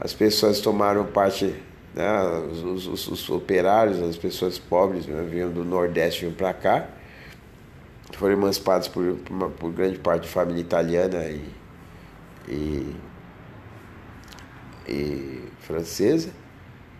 as 0.00 0.14
pessoas 0.14 0.60
tomaram 0.60 1.04
parte, 1.04 1.54
né? 1.96 2.22
os, 2.52 2.86
os, 2.86 3.08
os 3.08 3.30
operários, 3.30 4.00
as 4.00 4.16
pessoas 4.16 4.58
pobres 4.58 5.06
né? 5.06 5.26
vinham 5.28 5.50
do 5.50 5.64
Nordeste, 5.64 6.20
vinham 6.20 6.34
para 6.34 6.52
cá, 6.52 6.88
foram 8.12 8.34
emancipados 8.34 8.86
por, 8.86 9.16
por, 9.16 9.32
uma, 9.32 9.48
por, 9.48 9.72
grande 9.72 9.98
parte 9.98 10.24
de 10.24 10.28
família 10.28 10.60
italiana 10.60 11.24
e, 11.24 11.52
e, 12.48 12.96
e 14.86 15.42
francesa, 15.60 16.30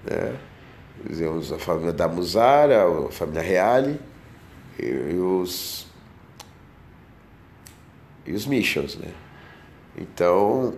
né? 0.05 0.37
a 1.55 1.59
família 1.59 1.93
da 1.93 2.09
Musara, 2.09 2.85
a 3.07 3.13
família 3.13 3.43
Reale 3.43 4.01
e, 4.79 4.87
e 4.87 5.19
os 5.19 5.87
e 8.27 8.33
os 8.33 8.47
missions, 8.47 8.97
né? 8.97 9.13
Então, 9.97 10.75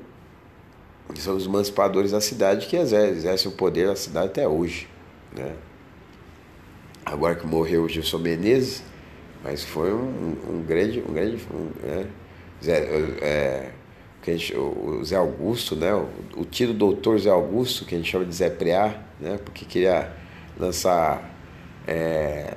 são 1.17 1.37
os 1.37 1.47
emancipadores 1.47 2.13
da 2.13 2.21
cidade 2.21 2.67
que 2.67 2.77
exercem 2.77 3.51
o 3.51 3.55
poder 3.55 3.87
da 3.87 3.97
cidade 3.97 4.27
até 4.27 4.47
hoje, 4.47 4.89
né? 5.37 5.55
Agora 7.05 7.35
que 7.35 7.47
morreu 7.47 7.85
o 7.85 7.89
Gilson 7.89 8.19
Menezes, 8.19 8.83
mas 9.43 9.65
foi 9.65 9.93
um, 9.93 10.37
um 10.49 10.63
grande, 10.67 11.03
um 11.09 11.13
grande, 11.13 11.39
né? 11.83 12.07
Zé, 12.63 12.79
é, 13.23 13.71
gente, 14.25 14.55
o 14.57 15.03
Zé 15.05 15.17
Augusto, 15.17 15.75
né? 15.75 15.95
O, 15.95 16.09
o 16.37 16.45
tio 16.45 16.75
doutor 16.75 17.19
Zé 17.19 17.31
Augusto, 17.31 17.85
que 17.85 17.95
a 17.95 17.99
gente 17.99 18.11
chama 18.11 18.27
de 18.27 18.35
Zé 18.35 18.51
Preá, 18.51 19.03
né? 19.19 19.39
Porque 19.43 19.65
queria 19.65 20.13
lançar 20.59 21.35
é, 21.87 22.55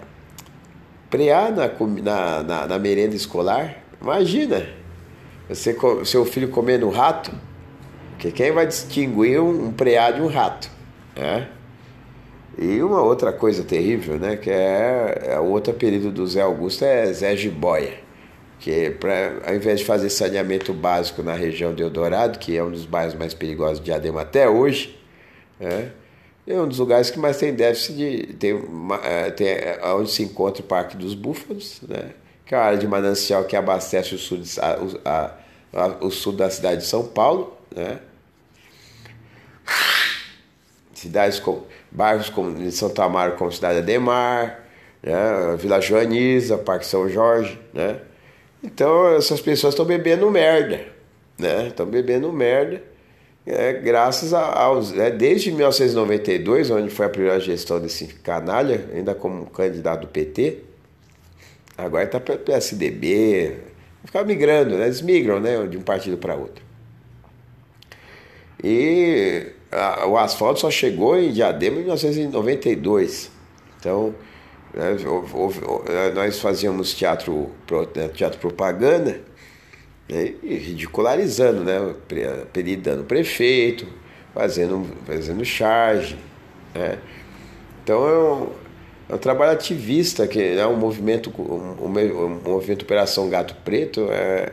preá 1.09 1.51
na, 1.51 1.67
na, 2.01 2.43
na, 2.43 2.67
na 2.67 2.79
merenda 2.79 3.15
escolar. 3.15 3.77
Imagina, 4.01 4.67
você, 5.47 5.77
seu 6.05 6.25
filho 6.25 6.49
comendo 6.49 6.89
rato, 6.89 7.31
porque 8.21 8.31
quem 8.31 8.51
vai 8.51 8.67
distinguir 8.67 9.41
um 9.41 9.71
preá 9.71 10.11
de 10.11 10.21
um 10.21 10.27
rato? 10.27 10.69
Né? 11.15 11.49
E 12.55 12.79
uma 12.83 13.01
outra 13.01 13.33
coisa 13.33 13.63
terrível, 13.63 14.19
né, 14.19 14.35
que 14.35 14.51
é, 14.51 15.23
é 15.29 15.39
o 15.39 15.45
outro 15.45 15.73
apelido 15.73 16.11
do 16.11 16.27
Zé 16.27 16.41
Augusto 16.41 16.85
é 16.85 17.11
Zé 17.11 17.35
Jiboia, 17.35 17.95
que 18.59 18.91
pra, 18.91 19.39
ao 19.47 19.55
invés 19.55 19.79
de 19.79 19.85
fazer 19.85 20.11
saneamento 20.11 20.71
básico 20.71 21.23
na 21.23 21.33
região 21.33 21.73
de 21.73 21.81
Eldorado, 21.81 22.37
que 22.37 22.55
é 22.55 22.63
um 22.63 22.69
dos 22.69 22.85
bairros 22.85 23.15
mais 23.15 23.33
perigosos 23.33 23.79
de 23.79 23.85
Diadema 23.85 24.21
até 24.21 24.47
hoje, 24.47 24.99
né, 25.59 25.91
é 26.45 26.61
um 26.61 26.67
dos 26.67 26.77
lugares 26.77 27.09
que 27.09 27.17
mais 27.17 27.37
tem 27.37 27.51
déficit 27.55 27.95
de. 27.95 28.33
Tem, 28.33 28.61
é, 29.03 29.31
tem, 29.31 29.47
é, 29.47 29.79
onde 29.95 30.11
se 30.11 30.21
encontra 30.21 30.61
o 30.61 30.65
Parque 30.65 30.95
dos 30.95 31.15
Búfalos, 31.15 31.81
né? 31.87 32.11
que 32.45 32.53
é 32.53 32.57
a 32.57 32.63
área 32.63 32.77
de 32.77 32.87
manancial 32.87 33.45
que 33.45 33.55
abastece 33.55 34.13
o 34.13 34.17
sul, 34.17 34.39
de, 34.39 34.59
a, 34.59 35.31
a, 35.73 35.87
o 36.01 36.11
sul 36.11 36.33
da 36.33 36.49
cidade 36.49 36.81
de 36.81 36.87
São 36.87 37.05
Paulo, 37.05 37.55
né? 37.73 37.99
Cidades 41.01 41.39
com 41.39 41.63
bairros 41.91 42.29
como 42.29 42.71
Santo 42.71 43.01
Amaro 43.01 43.33
como 43.33 43.51
Cidade 43.51 43.79
Ademar, 43.79 44.65
né? 45.01 45.55
Vila 45.57 45.81
Joaniza, 45.81 46.57
Parque 46.57 46.85
São 46.85 47.09
Jorge, 47.09 47.59
né? 47.73 47.99
Então 48.63 49.15
essas 49.15 49.41
pessoas 49.41 49.73
estão 49.73 49.85
bebendo 49.85 50.29
merda, 50.29 50.85
né? 51.37 51.67
Estão 51.67 51.85
bebendo 51.85 52.31
merda, 52.31 52.81
é, 53.45 53.73
graças 53.73 54.33
aos 54.33 54.91
né? 54.91 55.09
desde 55.09 55.51
1992, 55.51 56.69
onde 56.69 56.89
foi 56.89 57.05
a 57.07 57.09
primeira 57.09 57.39
gestão 57.39 57.79
desse 57.79 58.07
canalha, 58.07 58.85
ainda 58.93 59.15
como 59.15 59.47
candidato 59.47 60.01
do 60.01 60.07
PT, 60.07 60.71
Agora 61.77 62.03
está 62.03 62.19
para 62.19 62.37
PSDB, 62.37 63.57
ficar 64.05 64.23
migrando, 64.23 64.77
né? 64.77 64.85
eles 64.85 65.01
migram 65.01 65.39
né? 65.39 65.65
de 65.65 65.77
um 65.77 65.81
partido 65.81 66.17
para 66.17 66.35
outro. 66.35 66.63
E 68.63 69.47
o 70.07 70.17
asfalto 70.17 70.59
só 70.59 70.69
chegou 70.69 71.17
em 71.17 71.31
Diadema 71.31 71.77
em 71.77 71.83
1992. 71.83 73.31
Então, 73.79 74.13
né, 74.73 74.91
né, 74.93 76.11
nós 76.13 76.39
fazíamos 76.39 76.93
teatro, 76.93 77.49
né, 77.95 78.09
teatro 78.09 78.39
propaganda 78.39 79.21
né, 80.09 80.33
ridicularizando, 80.43 81.63
né? 81.63 81.77
Apelidando 82.43 83.03
o 83.03 83.05
prefeito, 83.05 83.87
fazendo, 84.33 84.85
fazendo 85.05 85.43
charge. 85.45 86.17
Né? 86.75 86.97
Então, 87.83 88.05
eu, 88.05 88.55
é 89.09 89.15
um 89.15 89.17
trabalho 89.17 89.53
ativista, 89.53 90.27
que 90.27 90.41
é 90.41 90.67
um 90.67 90.75
movimento, 90.75 91.31
um, 91.39 91.85
um 91.85 92.41
movimento 92.43 92.83
Operação 92.83 93.29
Gato 93.29 93.55
Preto, 93.63 94.07
é, 94.11 94.51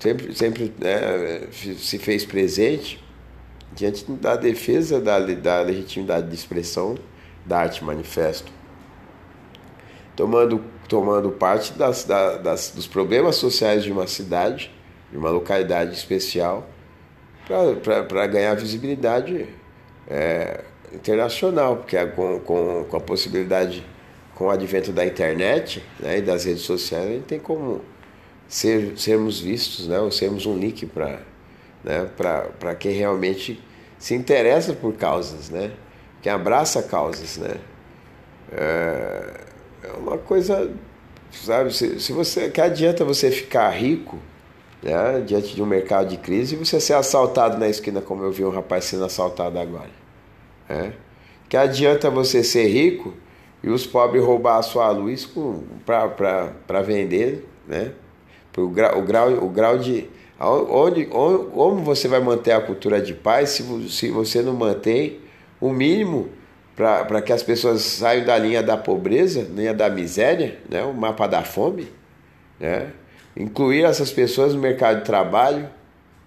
sempre, 0.00 0.34
sempre 0.34 0.72
né, 0.78 1.46
se 1.50 1.98
fez 1.98 2.24
presente 2.24 3.07
diante 3.72 4.04
da 4.12 4.36
defesa 4.36 5.00
da, 5.00 5.18
da 5.20 5.60
legitimidade 5.62 6.28
de 6.28 6.34
expressão 6.34 6.96
da 7.44 7.60
arte 7.60 7.84
manifesto, 7.84 8.52
tomando, 10.16 10.62
tomando 10.88 11.30
parte 11.30 11.72
das, 11.72 12.04
das, 12.04 12.70
dos 12.70 12.86
problemas 12.86 13.36
sociais 13.36 13.84
de 13.84 13.92
uma 13.92 14.06
cidade, 14.06 14.70
de 15.10 15.16
uma 15.16 15.30
localidade 15.30 15.94
especial, 15.94 16.68
para 18.10 18.26
ganhar 18.26 18.54
visibilidade 18.54 19.46
é, 20.06 20.64
internacional, 20.92 21.76
porque 21.76 22.04
com, 22.08 22.40
com, 22.40 22.84
com 22.84 22.96
a 22.96 23.00
possibilidade, 23.00 23.84
com 24.34 24.46
o 24.46 24.50
advento 24.50 24.92
da 24.92 25.06
internet 25.06 25.82
né, 25.98 26.18
e 26.18 26.22
das 26.22 26.44
redes 26.44 26.62
sociais, 26.62 27.06
a 27.06 27.12
gente 27.12 27.24
tem 27.24 27.38
como 27.38 27.80
ser, 28.46 28.98
sermos 28.98 29.40
vistos, 29.40 29.88
né, 29.88 29.98
ou 29.98 30.10
sermos 30.10 30.46
um 30.46 30.56
link 30.56 30.84
para 30.86 31.20
né, 31.84 32.08
para 32.16 32.74
quem 32.74 32.92
realmente 32.92 33.62
se 33.98 34.14
interessa 34.14 34.72
por 34.72 34.94
causas, 34.94 35.50
né, 35.50 35.72
que 36.22 36.28
abraça 36.28 36.82
causas. 36.82 37.36
Né. 37.38 37.56
É, 38.52 39.40
é 39.84 39.92
uma 39.98 40.18
coisa, 40.18 40.70
sabe, 41.32 41.72
se, 41.74 42.00
se 42.00 42.12
você, 42.12 42.50
que 42.50 42.60
adianta 42.60 43.04
você 43.04 43.30
ficar 43.30 43.70
rico 43.70 44.18
né, 44.82 45.22
diante 45.26 45.54
de 45.54 45.62
um 45.62 45.66
mercado 45.66 46.08
de 46.08 46.16
crise 46.16 46.54
e 46.54 46.58
você 46.58 46.80
ser 46.80 46.94
assaltado 46.94 47.58
na 47.58 47.68
esquina, 47.68 48.00
como 48.00 48.22
eu 48.24 48.32
vi 48.32 48.44
um 48.44 48.50
rapaz 48.50 48.84
sendo 48.84 49.04
assaltado 49.04 49.58
agora. 49.58 49.90
Né? 50.68 50.92
Que 51.48 51.56
adianta 51.56 52.10
você 52.10 52.44
ser 52.44 52.68
rico 52.68 53.14
e 53.62 53.70
os 53.70 53.86
pobres 53.86 54.24
roubar 54.24 54.58
a 54.58 54.62
sua 54.62 54.90
luz 54.90 55.28
para 55.84 56.82
vender, 56.82 57.48
né? 57.66 57.92
O 58.56 58.68
grau, 58.68 58.98
o, 58.98 59.02
grau, 59.02 59.30
o 59.44 59.48
grau 59.48 59.78
de. 59.78 60.08
Onde, 60.40 61.08
onde, 61.12 61.50
como 61.50 61.82
você 61.82 62.06
vai 62.06 62.20
manter 62.20 62.52
a 62.52 62.60
cultura 62.60 63.00
de 63.00 63.12
paz 63.12 63.50
se, 63.50 63.88
se 63.90 64.10
você 64.10 64.40
não 64.40 64.52
mantém 64.54 65.18
o 65.60 65.72
mínimo 65.72 66.28
para 66.76 67.20
que 67.20 67.32
as 67.32 67.42
pessoas 67.42 67.82
saiam 67.82 68.24
da 68.24 68.38
linha 68.38 68.62
da 68.62 68.76
pobreza, 68.76 69.42
linha 69.42 69.74
da 69.74 69.90
miséria, 69.90 70.60
né? 70.68 70.84
o 70.84 70.94
mapa 70.94 71.26
da 71.26 71.42
fome? 71.42 71.88
Né? 72.60 72.92
Incluir 73.36 73.84
essas 73.84 74.12
pessoas 74.12 74.54
no 74.54 74.60
mercado 74.60 75.00
de 75.00 75.04
trabalho, 75.04 75.68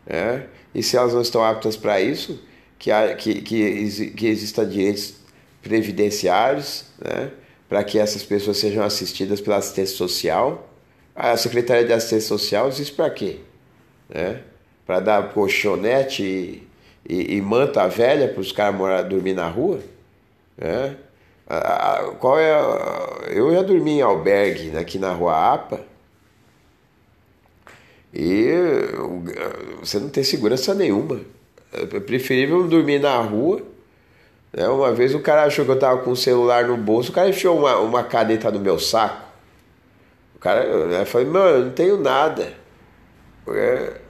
né? 0.06 0.46
e 0.76 0.84
se 0.84 0.98
elas 0.98 1.14
não 1.14 1.22
estão 1.22 1.42
aptas 1.42 1.78
para 1.78 2.02
isso, 2.02 2.44
que, 2.78 2.92
há, 2.92 3.16
que, 3.16 3.42
que, 3.42 4.12
que 4.12 4.28
existam 4.28 4.68
direitos 4.68 5.14
previdenciários, 5.62 6.86
né? 7.00 7.32
para 7.70 7.82
que 7.86 7.98
essas 7.98 8.24
pessoas 8.24 8.58
sejam 8.58 8.84
assistidas 8.84 9.40
pela 9.40 9.56
assistência 9.56 9.96
social. 9.96 10.70
A 11.16 11.38
Secretaria 11.38 11.86
de 11.86 11.94
Assistência 11.94 12.28
Social 12.28 12.68
existe 12.68 12.94
para 12.94 13.10
quê? 13.10 13.40
Né? 14.14 14.42
Para 14.86 15.00
dar 15.00 15.30
colchonete 15.34 16.24
e, 16.24 16.68
e, 17.08 17.38
e, 17.38 17.42
manta 17.42 17.88
velha 17.88 18.28
para 18.28 18.42
os 18.42 18.52
caras 18.52 18.76
morar, 18.76 19.04
dormir 19.04 19.34
na 19.34 19.48
rua? 19.48 19.80
Né? 20.58 20.96
Qual 22.20 22.40
é 22.40 22.54
eu 23.30 23.54
já 23.54 23.62
dormi 23.62 23.98
em 23.98 24.02
albergue 24.02 24.70
né, 24.70 24.80
aqui 24.80 24.98
na 24.98 25.12
rua 25.12 25.54
APA 25.54 25.82
e 28.14 28.50
você 29.80 30.00
não 30.00 30.10
tem 30.10 30.24
segurança 30.24 30.74
nenhuma. 30.74 31.22
É 31.74 31.86
preferível 32.00 32.68
dormir 32.68 33.00
na 33.00 33.18
rua. 33.22 33.62
Né? 34.52 34.68
Uma 34.68 34.92
vez 34.92 35.16
o 35.16 35.20
cara 35.20 35.44
achou 35.44 35.64
que 35.64 35.72
eu 35.72 35.80
tava 35.80 36.02
com 36.02 36.12
o 36.12 36.16
celular 36.16 36.66
no 36.66 36.76
bolso, 36.76 37.12
o 37.12 37.14
cara 37.14 37.30
enfiou 37.30 37.58
uma, 37.58 37.78
uma 37.78 38.04
caneta 38.04 38.52
no 38.52 38.60
meu 38.60 38.78
saco. 38.78 39.26
O 40.36 40.40
cara, 40.40 40.64
eu 40.64 40.88
né, 40.88 41.06
falei, 41.06 41.28
mano, 41.28 41.58
eu 41.58 41.66
não 41.66 41.72
tenho 41.72 41.98
nada. 41.98 42.54
É... 43.48 44.02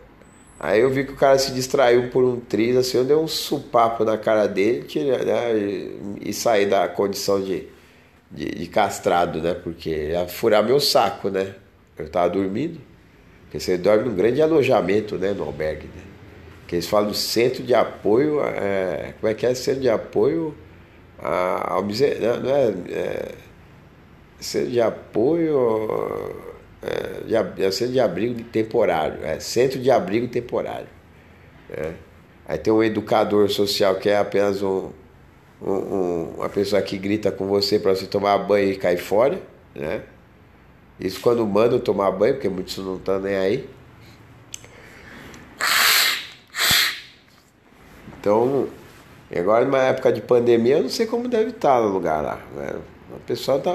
Aí 0.59 0.81
eu 0.81 0.89
vi 0.91 1.05
que 1.05 1.13
o 1.13 1.15
cara 1.15 1.39
se 1.39 1.51
distraiu 1.51 2.09
por 2.09 2.23
um 2.23 2.39
triz, 2.39 2.75
assim, 2.77 2.97
eu 2.97 3.03
dei 3.03 3.15
um 3.15 3.27
supapo 3.27 4.05
na 4.05 4.15
cara 4.17 4.47
dele 4.47 4.83
tira, 4.83 5.17
né, 5.25 5.53
e, 6.21 6.31
saí 6.31 6.67
da 6.67 6.87
condição 6.87 7.41
de, 7.41 7.67
de, 8.29 8.45
de, 8.45 8.67
castrado, 8.67 9.41
né? 9.41 9.55
Porque 9.55 9.89
ia 9.89 10.27
furar 10.27 10.63
meu 10.63 10.79
saco, 10.79 11.29
né? 11.29 11.55
Eu 11.97 12.09
tava 12.09 12.29
dormindo. 12.29 12.79
Porque 13.43 13.59
você 13.59 13.77
dorme 13.77 14.09
num 14.09 14.15
grande 14.15 14.41
alojamento, 14.41 15.17
né? 15.17 15.33
No 15.33 15.45
albergue, 15.45 15.87
né? 15.87 16.11
que 16.71 16.75
eles 16.75 16.87
falam 16.87 17.09
do 17.09 17.13
centro 17.13 17.63
de 17.63 17.73
apoio, 17.73 18.41
é, 18.41 19.13
como 19.19 19.29
é 19.29 19.33
que 19.33 19.45
é? 19.45 19.53
Centro 19.53 19.81
de 19.81 19.89
apoio 19.89 20.55
ao 21.19 21.83
miserável, 21.83 22.41
não 22.41 22.49
é, 22.49 22.73
é, 22.89 23.31
centro 24.39 24.71
de 24.71 24.79
apoio, 24.79 26.50
é, 26.81 27.43
de, 27.43 27.63
é 27.63 27.71
centro 27.71 27.93
de 27.93 27.99
abrigo 27.99 28.43
temporário, 28.43 29.23
é 29.23 29.39
centro 29.39 29.79
de 29.79 29.91
abrigo 29.91 30.27
temporário. 30.27 30.87
É. 31.69 31.93
Aí 32.47 32.57
tem 32.57 32.73
um 32.73 32.83
educador 32.83 33.49
social 33.49 33.95
que 33.95 34.09
é 34.09 34.17
apenas 34.17 34.61
um, 34.61 34.89
um, 35.61 35.71
um, 35.71 36.33
uma 36.37 36.49
pessoa 36.49 36.81
que 36.81 36.97
grita 36.97 37.31
com 37.31 37.47
você 37.47 37.79
para 37.79 37.95
você 37.95 38.05
tomar 38.05 38.37
banho 38.39 38.71
e 38.71 38.75
cair 38.75 38.97
fora, 38.97 39.41
né? 39.75 40.01
Isso 40.99 41.19
quando 41.19 41.45
mandam 41.47 41.79
tomar 41.79 42.11
banho, 42.11 42.35
porque 42.35 42.49
muitos 42.49 42.77
não 42.77 42.97
estão 42.97 43.19
nem 43.19 43.35
aí. 43.35 43.69
Então, 48.19 48.67
agora 49.35 49.65
numa 49.65 49.79
época 49.79 50.13
de 50.13 50.21
pandemia, 50.21 50.77
eu 50.77 50.83
não 50.83 50.89
sei 50.89 51.07
como 51.07 51.27
deve 51.27 51.49
estar 51.49 51.81
no 51.81 51.87
lugar 51.87 52.21
lá. 52.21 52.39
Né? 52.55 52.75
O 53.15 53.19
pessoal 53.21 53.59
tá. 53.59 53.73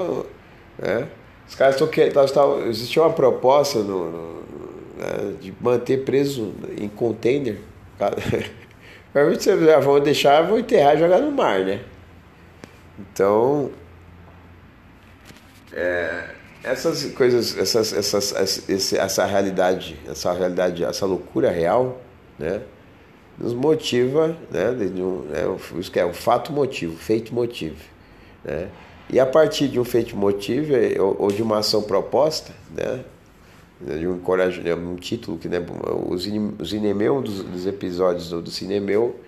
Né? 0.79 1.07
Os 1.47 1.55
caras 1.55 1.75
estão 1.75 1.87
querendo. 1.87 2.19
Existia 2.67 3.01
uma 3.01 3.13
proposta 3.13 3.79
no, 3.79 4.11
no, 4.11 4.33
né? 4.97 5.33
de 5.39 5.53
manter 5.61 6.03
preso 6.03 6.53
em 6.77 6.87
container. 6.87 7.59
Provavelmente 9.11 9.43
vocês 9.49 9.85
vão 9.85 9.99
deixar, 9.99 10.41
vão 10.43 10.59
enterrar 10.59 10.95
e 10.95 10.99
jogar 10.99 11.19
no 11.19 11.31
mar, 11.31 11.61
né? 11.61 11.81
Então. 12.99 13.71
É, 15.71 16.29
essas 16.63 17.05
coisas, 17.11 17.57
essas, 17.57 17.93
essas, 17.93 18.33
essa, 18.33 18.97
essa 18.97 19.25
realidade, 19.25 19.97
essa 20.07 20.33
realidade, 20.33 20.83
essa 20.83 21.05
loucura 21.05 21.51
real, 21.51 22.01
né? 22.37 22.61
nos 23.37 23.53
motiva, 23.53 24.35
né, 24.49 24.71
um, 24.95 25.21
né, 25.21 25.43
isso 25.77 25.91
que 25.91 25.99
é 25.99 26.05
o 26.05 26.13
fato 26.13 26.51
motivo, 26.51 26.97
feito 26.97 27.33
motivo. 27.33 27.77
Né? 28.43 28.67
E 29.09 29.19
a 29.19 29.25
partir 29.25 29.67
de 29.67 29.79
um 29.79 29.85
feito 29.85 30.15
motivo 30.17 30.75
é, 30.75 31.01
ou, 31.01 31.31
de 31.31 31.41
uma 31.41 31.59
ação 31.59 31.81
proposta, 31.81 32.51
né, 32.69 33.03
de 33.79 34.07
um, 34.07 34.19
coragem, 34.19 34.73
um 34.73 34.95
título 34.95 35.37
que 35.37 35.47
né, 35.47 35.63
os, 36.07 36.27
os 36.59 36.73
Inemeu, 36.73 37.17
um 37.17 37.21
dos, 37.21 37.43
dos 37.43 37.65
episódios 37.65 38.29
do, 38.29 38.41
do 38.41 38.51
Cinemeu, 38.51 39.19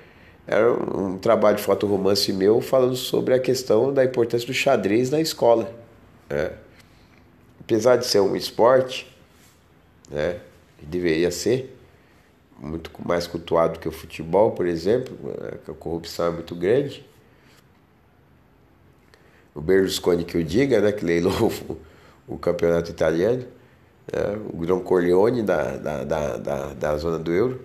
era 0.45 0.73
um 0.73 1.17
trabalho 1.17 1.57
de 1.57 1.63
fotoromance 1.63 2.33
meu 2.33 2.59
falando 2.59 2.95
sobre 2.95 3.35
a 3.35 3.39
questão 3.39 3.93
da 3.93 4.03
importância 4.03 4.47
do 4.47 4.53
xadrez 4.53 5.11
na 5.11 5.21
escola. 5.21 5.71
Né? 6.27 6.51
Apesar 7.59 7.97
de 7.97 8.05
ser 8.07 8.19
um 8.19 8.35
esporte, 8.35 9.07
né, 10.09 10.39
deveria 10.81 11.29
ser, 11.29 11.77
muito 12.59 12.91
mais 13.05 13.27
cultuado 13.27 13.79
que 13.79 13.87
o 13.87 13.91
futebol, 13.91 14.51
por 14.51 14.65
exemplo, 14.65 15.15
né, 15.23 15.51
a 15.67 15.73
corrupção 15.73 16.27
é 16.27 16.31
muito 16.31 16.55
grande. 16.55 17.05
O 19.53 19.61
Berlusconi 19.61 20.23
que 20.23 20.37
o 20.37 20.43
diga, 20.43 20.79
né, 20.79 20.91
que 20.91 21.03
leilou 21.03 21.33
o, 21.67 22.35
o 22.35 22.37
campeonato 22.37 22.91
italiano, 22.91 23.45
né, 24.11 24.39
o 24.53 24.65
Don 24.65 24.79
Corleone 24.81 25.41
da, 25.41 25.75
da, 25.77 26.03
da, 26.03 26.37
da, 26.37 26.73
da 26.73 26.97
zona 26.97 27.19
do 27.19 27.31
euro. 27.31 27.61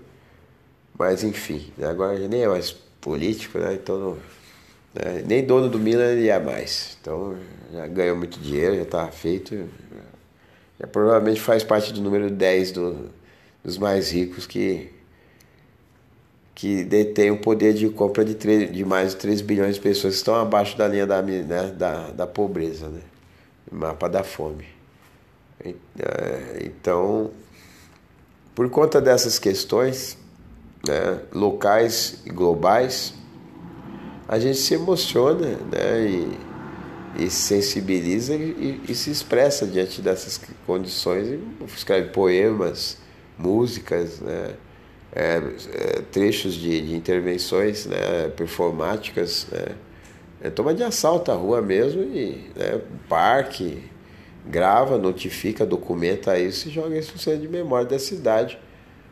Mas 0.98 1.24
enfim, 1.24 1.72
né, 1.76 1.88
agora 1.88 2.20
já 2.20 2.28
nem 2.28 2.42
é 2.42 2.48
mais 2.48 2.72
político, 3.00 3.58
né, 3.58 3.74
então 3.74 3.98
não, 3.98 4.12
né, 4.94 5.24
nem 5.26 5.44
dono 5.44 5.68
do 5.68 5.78
Milan 5.78 6.12
ele 6.12 6.28
é 6.28 6.38
mais. 6.38 6.96
Então 7.00 7.36
já 7.72 7.86
ganhou 7.86 8.16
muito 8.16 8.38
dinheiro, 8.38 8.76
já 8.76 8.82
está 8.82 9.08
feito. 9.08 9.68
Já 10.80 10.86
provavelmente 10.86 11.40
faz 11.40 11.62
parte 11.62 11.92
do 11.92 12.00
número 12.00 12.30
10 12.30 12.72
do, 12.72 13.10
dos 13.62 13.78
mais 13.78 14.10
ricos 14.10 14.46
que, 14.46 14.90
que 16.54 16.84
detém 16.84 17.30
o 17.30 17.38
poder 17.38 17.74
de 17.74 17.88
compra 17.88 18.24
de, 18.24 18.34
3, 18.34 18.72
de 18.72 18.84
mais 18.84 19.10
de 19.10 19.16
3 19.16 19.40
bilhões 19.40 19.74
de 19.74 19.80
pessoas 19.80 20.14
que 20.14 20.18
estão 20.18 20.36
abaixo 20.36 20.78
da 20.78 20.86
linha 20.86 21.06
da, 21.06 21.20
né, 21.20 21.72
da, 21.76 22.10
da 22.10 22.26
pobreza, 22.26 22.88
né? 22.88 23.00
mapa 23.70 24.08
da 24.08 24.22
fome. 24.22 24.66
É, 25.60 26.62
então, 26.64 27.30
por 28.54 28.68
conta 28.70 29.00
dessas 29.00 29.38
questões 29.38 30.16
né, 30.86 31.20
locais 31.32 32.22
e 32.24 32.30
globais, 32.30 33.14
a 34.28 34.38
gente 34.38 34.58
se 34.58 34.74
emociona 34.74 35.58
né, 35.72 36.06
e, 36.06 36.38
e 37.24 37.30
se 37.30 37.42
sensibiliza 37.48 38.34
e, 38.34 38.80
e, 38.88 38.94
se 38.94 39.10
expressa 39.10 39.66
diante 39.66 40.00
dessas 40.00 40.40
condições 40.66 41.28
e 41.28 41.40
escreve 41.74 42.10
poemas, 42.10 42.98
músicas, 43.38 44.20
né? 44.20 44.54
É, 45.16 45.36
é, 45.36 46.02
trechos 46.10 46.54
de, 46.54 46.80
de, 46.80 46.96
intervenções 46.96 47.86
né? 47.86 48.28
performáticas, 48.36 49.46
né? 49.52 49.76
É, 50.40 50.50
toma 50.50 50.74
de 50.74 50.82
assalto 50.82 51.30
a 51.30 51.34
rua 51.34 51.62
mesmo 51.62 52.02
e 52.02 52.50
né? 52.56 52.80
parque, 53.08 53.82
grava, 54.44 54.98
notifica, 54.98 55.64
documenta 55.64 56.36
isso 56.38 56.68
e 56.68 56.72
joga 56.72 56.98
isso 56.98 57.12
no 57.12 57.18
centro 57.18 57.40
de 57.40 57.48
memória 57.48 57.86
da 57.86 57.98
cidade. 57.98 58.58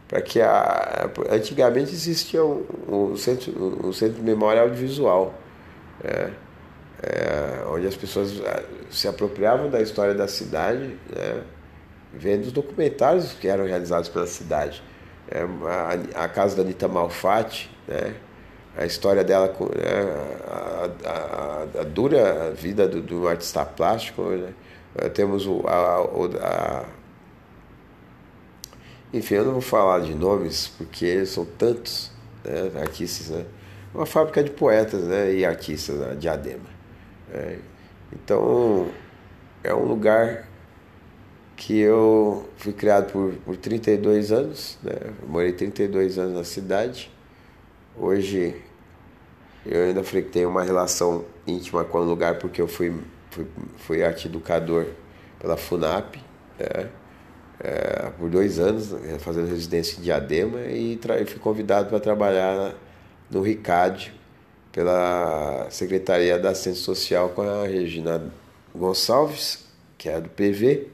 Para 0.08 0.20
que 0.20 0.40
a, 0.42 1.08
antigamente 1.30 1.92
existia 1.92 2.44
um, 2.44 2.64
um, 2.88 3.16
centro, 3.16 3.86
um 3.86 3.92
centro 3.92 4.16
de 4.16 4.22
memória 4.22 4.60
audiovisual, 4.60 5.32
né? 6.02 6.32
é, 7.02 7.64
onde 7.68 7.86
as 7.86 7.96
pessoas 7.96 8.40
ah, 8.40 8.62
se 8.90 9.08
apropriavam 9.08 9.70
da 9.70 9.80
história 9.80 10.14
da 10.14 10.28
cidade, 10.28 10.98
né? 11.14 11.42
vendo 12.12 12.44
os 12.44 12.52
documentários 12.52 13.32
que 13.32 13.48
eram 13.48 13.64
realizados 13.64 14.08
pela 14.08 14.26
cidade. 14.26 14.82
É, 15.32 15.46
a, 16.14 16.24
a, 16.24 16.28
casa 16.28 16.56
da 16.56 16.62
Anitta 16.62 16.86
Malfatti, 16.86 17.70
né? 17.88 18.14
a 18.76 18.84
história 18.84 19.24
dela, 19.24 19.46
né? 19.46 19.54
a, 20.46 21.08
a, 21.08 21.80
a, 21.80 21.84
dura 21.84 22.52
vida 22.52 22.86
do, 22.86 23.00
do 23.00 23.26
artista 23.26 23.64
plástico. 23.64 24.22
Né? 24.22 24.52
Temos 25.14 25.46
o, 25.46 25.64
a, 25.66 26.84
Enfim, 29.12 29.36
eu 29.36 29.44
não 29.46 29.52
vou 29.52 29.62
falar 29.62 30.00
de 30.00 30.14
nomes, 30.14 30.68
porque 30.68 31.24
são 31.24 31.46
tantos 31.46 32.12
né? 32.44 32.70
artistas. 32.78 33.30
Né? 33.30 33.46
Uma 33.94 34.04
fábrica 34.04 34.44
de 34.44 34.50
poetas 34.50 35.04
né? 35.04 35.32
e 35.32 35.46
artistas, 35.46 36.02
a 36.02 36.14
Diadema. 36.14 36.70
É, 37.32 37.56
então, 38.12 38.90
é 39.64 39.72
um 39.72 39.84
lugar 39.84 40.46
que 41.56 41.78
eu 41.78 42.48
fui 42.56 42.72
criado 42.72 43.12
por, 43.12 43.32
por 43.44 43.56
32 43.56 44.32
anos, 44.32 44.78
né? 44.82 44.92
morei 45.26 45.52
32 45.52 46.18
anos 46.18 46.34
na 46.34 46.44
cidade. 46.44 47.10
Hoje 47.96 48.56
eu 49.64 49.84
ainda 49.84 50.02
tenho 50.32 50.48
uma 50.48 50.62
relação 50.62 51.24
íntima 51.46 51.84
com 51.84 51.98
o 51.98 52.04
lugar 52.04 52.38
porque 52.38 52.60
eu 52.60 52.66
fui, 52.66 52.92
fui, 53.30 53.46
fui 53.76 54.02
arte 54.04 54.26
educador 54.26 54.86
pela 55.38 55.56
FUNAP 55.56 56.16
né? 56.58 56.88
é, 57.60 58.10
por 58.18 58.28
dois 58.28 58.58
anos, 58.58 58.90
né? 58.90 59.18
fazendo 59.18 59.48
residência 59.48 59.98
em 59.98 60.02
Diadema 60.02 60.60
e 60.62 60.98
fui 61.26 61.38
convidado 61.38 61.88
para 61.88 62.00
trabalhar 62.00 62.74
no 63.30 63.40
RICAD 63.40 64.12
pela 64.72 65.66
Secretaria 65.70 66.38
da 66.38 66.50
Assistência 66.50 66.82
Social 66.82 67.28
com 67.28 67.42
a 67.42 67.66
Regina 67.66 68.32
Gonçalves, 68.74 69.66
que 69.98 70.08
é 70.08 70.20
do 70.20 70.30
PV, 70.30 70.88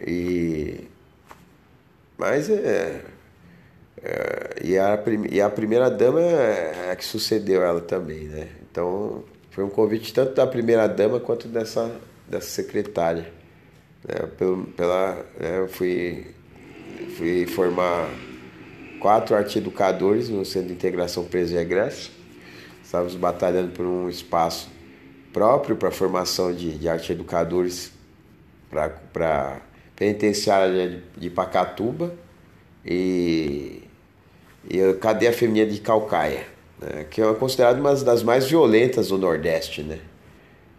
e, 0.00 0.88
mas 2.18 2.50
é, 2.50 3.02
é 4.02 4.56
e, 4.62 4.78
a, 4.78 4.98
e 5.30 5.40
a 5.40 5.50
primeira 5.50 5.90
dama 5.90 6.20
é 6.20 6.90
a 6.90 6.96
que 6.96 7.04
sucedeu 7.04 7.62
ela 7.62 7.80
também, 7.80 8.24
né? 8.24 8.48
Então 8.70 9.24
foi 9.50 9.64
um 9.64 9.70
convite 9.70 10.12
tanto 10.12 10.34
da 10.34 10.46
primeira 10.46 10.86
dama 10.86 11.18
quanto 11.20 11.48
dessa, 11.48 11.90
dessa 12.28 12.48
secretária. 12.48 13.32
Né? 14.06 14.26
Pelo, 14.36 14.64
pela, 14.64 15.14
né? 15.40 15.60
Eu 15.60 15.68
fui, 15.68 16.26
fui 17.16 17.46
formar 17.46 18.08
quatro 19.00 19.34
arte-educadores 19.34 20.28
no 20.28 20.44
Centro 20.44 20.68
de 20.68 20.74
Integração 20.74 21.24
Preso 21.24 21.54
e 21.54 21.58
Egresso. 21.58 22.12
Estávamos 22.82 23.14
batalhando 23.14 23.72
por 23.72 23.86
um 23.86 24.08
espaço 24.08 24.68
próprio 25.32 25.76
para 25.76 25.88
a 25.88 25.92
formação 25.92 26.52
de, 26.52 26.78
de 26.78 26.88
arte-educadores 26.88 27.92
para 28.70 29.60
penitenciária 29.96 31.02
de 31.16 31.30
Pacatuba 31.30 32.14
e, 32.84 33.82
e 34.70 34.80
a 34.80 34.94
cadeia 34.94 35.32
feminina 35.32 35.66
de 35.70 35.80
Calcaia, 35.80 36.46
né, 36.80 37.06
que 37.10 37.20
é 37.20 37.34
considerada 37.34 37.80
uma 37.80 37.94
das 37.94 38.22
mais 38.22 38.46
violentas 38.46 39.08
do 39.08 39.18
Nordeste. 39.18 39.82
Né? 39.82 39.98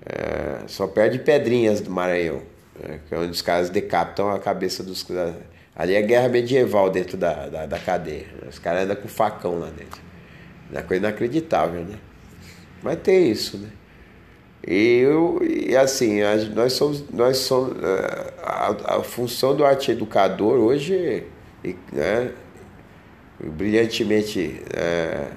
É, 0.05 0.68
só 0.68 0.88
perde 0.88 1.20
Pedrinhas 1.20 1.82
do 1.82 1.89
Maranhão, 1.89 2.43
né, 2.80 2.99
que 3.09 3.15
é 3.15 3.18
onde 3.18 3.32
os 3.32 3.41
caras 3.41 3.70
decapitam 3.70 4.30
a 4.30 4.39
cabeça 4.39 4.84
dos. 4.84 5.05
Ali 5.76 5.93
é 5.95 6.01
guerra 6.01 6.30
medieval 6.30 6.89
dentro 6.89 7.18
da, 7.18 7.47
da, 7.47 7.65
da 7.65 7.80
cadeia. 7.80 8.26
Né? 8.41 8.47
Os 8.49 8.59
caras 8.59 8.84
andam 8.84 8.95
com 8.95 9.07
facão 9.07 9.59
lá 9.59 9.70
dentro. 9.70 10.01
É 10.72 10.78
uma 10.78 10.84
coisa 10.84 11.07
inacreditável, 11.07 11.82
né? 11.82 11.97
Mas 12.82 12.99
tem 12.99 13.32
isso, 13.32 13.57
né? 13.57 13.70
E, 14.68 14.99
eu, 14.99 15.39
e 15.41 15.78
assim, 15.78 16.20
nós 16.53 16.74
somos, 16.74 17.09
nós 17.09 17.38
somos 17.38 17.72
é, 17.82 18.34
a, 18.43 18.97
a, 18.97 19.03
função 19.03 19.55
do 19.55 19.63
arte 19.63 19.91
educador 19.91 20.59
hoje, 20.59 21.24
né, 21.93 22.34
brilhantemente 23.39 24.61
é, 24.74 25.28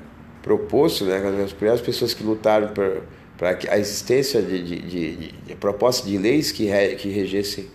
proposto, 0.43 1.05
né, 1.05 1.23
as 1.45 1.53
primeiras 1.53 1.81
pessoas 1.81 2.13
que 2.13 2.25
lutaram 2.25 2.75
para 2.75 3.57
a 3.71 3.79
existência 3.79 4.43
de, 4.43 4.65
de, 4.65 4.79
de, 4.81 5.33
de 5.33 5.55
propostas 5.55 6.11
de 6.11 6.19
leis 6.19 6.51
que, 6.51 6.65
re, 6.65 6.97
que 6.97 7.09
regessem 7.09 7.71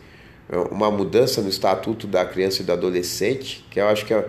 uma 0.69 0.91
mudança 0.91 1.41
no 1.41 1.47
estatuto 1.47 2.05
da 2.05 2.25
criança 2.25 2.63
e 2.63 2.65
do 2.65 2.73
adolescente, 2.73 3.65
que 3.71 3.79
eu 3.79 3.87
acho 3.87 4.05
que 4.05 4.13
a, 4.13 4.25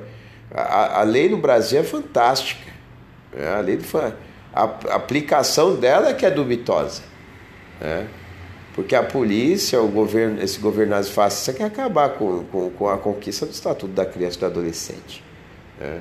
a, 0.54 1.00
a 1.00 1.02
lei 1.02 1.28
no 1.28 1.38
Brasil 1.38 1.80
é 1.80 1.82
fantástica. 1.82 2.72
Né, 3.34 3.48
a 3.48 3.58
lei 3.58 3.76
do, 3.76 3.84
a 4.54 4.62
aplicação 4.94 5.74
dela 5.74 6.10
é 6.10 6.14
que 6.14 6.24
é 6.24 6.30
dubitosa. 6.30 7.15
Né? 7.80 8.08
Porque 8.74 8.94
a 8.94 9.02
polícia, 9.02 9.80
o 9.80 9.88
governo, 9.88 10.42
esse 10.42 10.58
governado 10.58 11.06
fascista 11.06 11.52
quer 11.52 11.64
acabar 11.64 12.10
com, 12.10 12.44
com, 12.44 12.70
com, 12.70 12.88
a 12.88 12.98
conquista 12.98 13.46
do 13.46 13.52
Estatuto 13.52 13.92
da 13.92 14.04
Criança 14.04 14.36
e 14.36 14.40
do 14.40 14.46
Adolescente. 14.46 15.24
Né? 15.80 16.00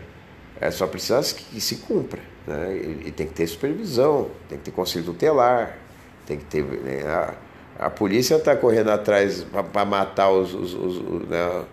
É 0.59 0.69
só 0.71 0.85
precisa 0.85 1.21
que 1.33 1.61
se 1.61 1.77
cumpra. 1.77 2.21
Né? 2.45 2.77
E, 3.05 3.11
tem 3.11 3.27
que 3.27 3.33
ter 3.33 3.47
supervisão, 3.47 4.29
tem 4.49 4.57
que 4.57 4.65
ter 4.65 4.71
conselho 4.71 5.05
tutelar, 5.05 5.77
tem 6.25 6.37
que 6.37 6.45
ter. 6.45 6.63
Né? 6.63 7.01
A, 7.07 7.33
a 7.79 7.89
polícia 7.89 8.35
está 8.35 8.55
correndo 8.55 8.89
atrás 8.89 9.45
para 9.71 9.85
matar 9.85 10.31
os, 10.31 10.53
os, 10.53 10.73
os, 10.73 11.27
né? 11.29 11.63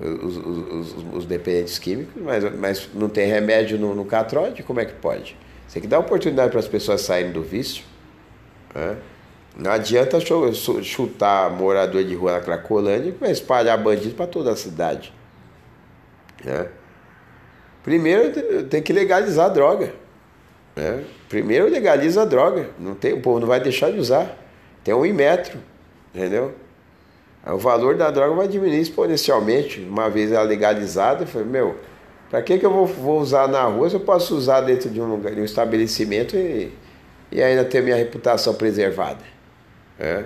os, 0.00 0.36
os, 0.36 0.96
os, 1.12 1.26
dependentes 1.26 1.78
químicos, 1.78 2.20
mas, 2.22 2.56
mas 2.56 2.88
não 2.94 3.08
tem 3.08 3.26
remédio 3.26 3.78
no, 3.78 3.94
no 3.94 4.04
catroide, 4.04 4.62
como 4.62 4.80
é 4.80 4.84
que 4.84 4.94
pode? 4.94 5.36
Você 5.66 5.74
tem 5.74 5.82
que 5.82 5.88
dar 5.88 5.98
oportunidade 5.98 6.50
para 6.50 6.60
as 6.60 6.68
pessoas 6.68 7.00
saírem 7.02 7.32
do 7.32 7.42
vício. 7.42 7.84
Né? 8.74 8.96
Não 9.56 9.70
adianta 9.70 10.18
chutar 10.82 11.50
morador 11.50 12.04
de 12.04 12.14
rua 12.14 12.32
na 12.32 12.40
Cracolândia 12.40 13.14
e 13.20 13.30
espalhar 13.30 13.76
bandido 13.78 14.14
para 14.14 14.26
toda 14.26 14.52
a 14.52 14.56
cidade. 14.56 15.12
Né? 16.44 16.68
Primeiro 17.82 18.64
tem 18.64 18.82
que 18.82 18.92
legalizar 18.92 19.46
a 19.46 19.48
droga. 19.48 19.92
Né? 20.76 21.04
Primeiro 21.28 21.68
legaliza 21.68 22.22
a 22.22 22.24
droga. 22.24 22.70
Não 22.78 22.94
tem, 22.94 23.12
o 23.12 23.20
povo 23.20 23.40
não 23.40 23.46
vai 23.46 23.60
deixar 23.60 23.90
de 23.90 23.98
usar. 23.98 24.36
Tem 24.84 24.94
um 24.94 25.02
metro, 25.12 25.58
entendeu? 26.14 26.54
O 27.46 27.58
valor 27.58 27.96
da 27.96 28.10
droga 28.10 28.34
vai 28.34 28.48
diminuir 28.48 28.80
exponencialmente. 28.80 29.80
Uma 29.80 30.08
vez 30.08 30.30
ela 30.30 30.42
legalizada, 30.42 31.24
eu 31.24 31.26
falei, 31.26 31.48
meu, 31.48 31.76
para 32.30 32.42
que, 32.42 32.58
que 32.58 32.64
eu 32.64 32.72
vou, 32.72 32.86
vou, 32.86 33.20
usar 33.20 33.48
na 33.48 33.64
rua 33.64 33.88
se 33.88 33.96
eu 33.96 34.00
posso 34.00 34.36
usar 34.36 34.60
dentro 34.60 34.88
de 34.88 35.00
um, 35.00 35.06
lugar, 35.06 35.34
de 35.34 35.40
um 35.40 35.44
estabelecimento 35.44 36.36
e, 36.36 36.72
e 37.32 37.42
ainda 37.42 37.64
ter 37.64 37.82
minha 37.82 37.96
reputação 37.96 38.54
preservada? 38.54 39.39
É. 40.00 40.24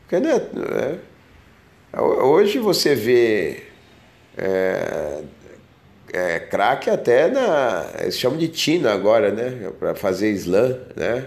Porque, 0.00 0.18
né, 0.18 0.40
é, 1.92 2.00
hoje 2.00 2.58
você 2.58 2.94
vê 2.94 3.62
é, 4.36 5.22
é, 6.12 6.40
crack 6.40 6.88
até 6.88 7.28
na. 7.28 7.86
Eles 8.00 8.18
chamam 8.18 8.38
de 8.38 8.48
Tina 8.48 8.92
agora, 8.92 9.30
né? 9.30 9.70
Para 9.78 9.94
fazer 9.94 10.30
slam, 10.30 10.78
né? 10.96 11.26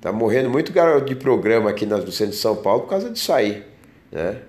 Tá 0.00 0.12
morrendo 0.12 0.50
muito 0.50 0.72
garoto 0.72 1.06
de 1.06 1.14
programa 1.14 1.70
aqui 1.70 1.86
no 1.86 2.12
centro 2.12 2.32
de 2.32 2.40
São 2.40 2.56
Paulo 2.56 2.82
por 2.82 2.90
causa 2.90 3.10
disso 3.10 3.32
aí, 3.32 3.64
né? 4.12 4.42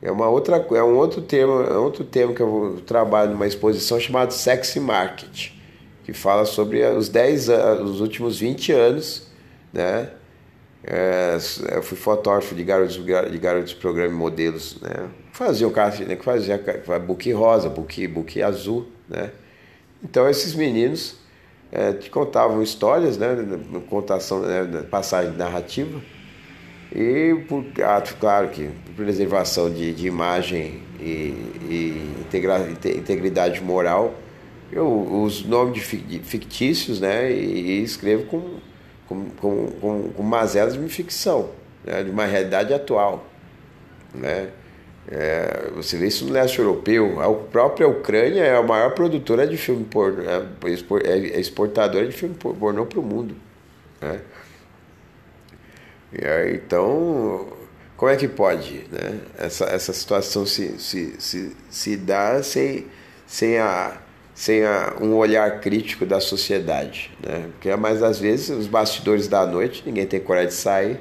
É 0.00 0.10
uma 0.10 0.28
outra 0.28 0.56
é 0.56 0.82
um 0.82 0.96
outro 0.96 1.22
termo, 1.22 1.62
é 1.62 1.76
outro 1.76 2.04
termo 2.04 2.34
que 2.34 2.40
eu 2.40 2.82
trabalho 2.86 3.32
numa 3.32 3.46
exposição 3.46 3.98
chamada 3.98 4.30
Sexy 4.30 4.78
Market, 4.78 5.52
que 6.04 6.12
fala 6.12 6.44
sobre 6.44 6.84
os 6.84 7.08
10 7.08 7.48
os 7.82 8.00
últimos 8.00 8.38
20 8.38 8.72
anos, 8.72 9.28
né? 9.72 10.10
É, 10.88 11.36
eu 11.72 11.82
fui 11.82 11.96
fotógrafo 11.96 12.54
de 12.54 12.62
garotos, 12.62 12.94
de 12.94 13.38
garotos 13.38 13.74
programa 13.74 14.14
e 14.14 14.16
modelos, 14.16 14.80
né? 14.80 15.08
Fazia 15.32 15.66
o 15.66 15.70
cara 15.72 15.92
né, 16.04 16.14
que 16.14 16.24
fazia 16.24 16.62
book 17.04 17.32
rosa, 17.32 17.68
book, 17.68 18.06
book 18.06 18.40
azul, 18.40 18.86
né? 19.08 19.32
Então 20.04 20.28
esses 20.28 20.54
meninos 20.54 21.16
é, 21.72 21.92
te 21.92 22.08
contavam 22.08 22.62
histórias, 22.62 23.18
né? 23.18 23.36
Contação, 23.90 24.42
né? 24.42 24.82
passagem 24.88 25.32
narrativa. 25.32 26.00
E, 26.94 27.34
por, 27.48 27.64
ah, 27.84 28.00
claro 28.20 28.48
que 28.50 28.70
preservação 28.94 29.68
de, 29.68 29.92
de 29.92 30.06
imagem 30.06 30.82
e, 31.00 31.34
e 31.68 32.14
integra, 32.20 32.60
integridade 32.70 33.60
moral, 33.60 34.14
eu 34.70 34.86
uso 34.88 35.48
nomes 35.48 35.82
fictícios 35.82 37.00
né? 37.00 37.32
e, 37.32 37.80
e 37.80 37.82
escrevo 37.82 38.26
com 38.26 38.60
com, 39.08 39.30
com, 39.30 39.66
com, 39.80 40.08
com 40.10 40.22
mazelas 40.22 40.74
de 40.74 40.88
ficção, 40.88 41.50
né, 41.84 42.02
de 42.02 42.10
uma 42.10 42.24
realidade 42.24 42.72
atual. 42.74 43.26
Né? 44.14 44.50
É, 45.08 45.70
você 45.74 45.96
vê 45.96 46.08
isso 46.08 46.24
no 46.24 46.32
leste 46.32 46.58
europeu. 46.58 47.20
A 47.20 47.32
própria 47.32 47.86
Ucrânia 47.86 48.42
é 48.42 48.56
a 48.56 48.62
maior 48.62 48.92
produtora 48.94 49.46
de 49.46 49.56
filme 49.56 49.84
pornô, 49.84 50.22
é, 50.22 51.08
é 51.08 51.40
exportadora 51.40 52.06
de 52.06 52.12
filme 52.12 52.34
pornô 52.34 52.86
para 52.86 52.98
o 52.98 53.02
mundo. 53.02 53.36
Né? 54.00 54.20
Aí, 56.22 56.56
então, 56.56 57.46
como 57.96 58.10
é 58.10 58.16
que 58.16 58.26
pode 58.26 58.86
né? 58.90 59.20
essa, 59.38 59.66
essa 59.66 59.92
situação 59.92 60.44
se, 60.46 60.78
se, 60.78 61.14
se, 61.18 61.56
se 61.70 61.96
dar 61.96 62.42
sem, 62.42 62.86
sem 63.26 63.58
a 63.58 63.98
sem 64.36 64.64
a, 64.64 64.94
um 65.00 65.14
olhar 65.14 65.60
crítico 65.60 66.04
da 66.04 66.20
sociedade, 66.20 67.10
né? 67.26 67.48
Porque 67.52 67.74
mais 67.74 68.02
às 68.02 68.20
vezes 68.20 68.50
os 68.50 68.66
bastidores 68.66 69.26
da 69.26 69.46
noite 69.46 69.82
ninguém 69.86 70.06
tem 70.06 70.20
coragem 70.20 70.48
de 70.50 70.54
sair. 70.54 71.00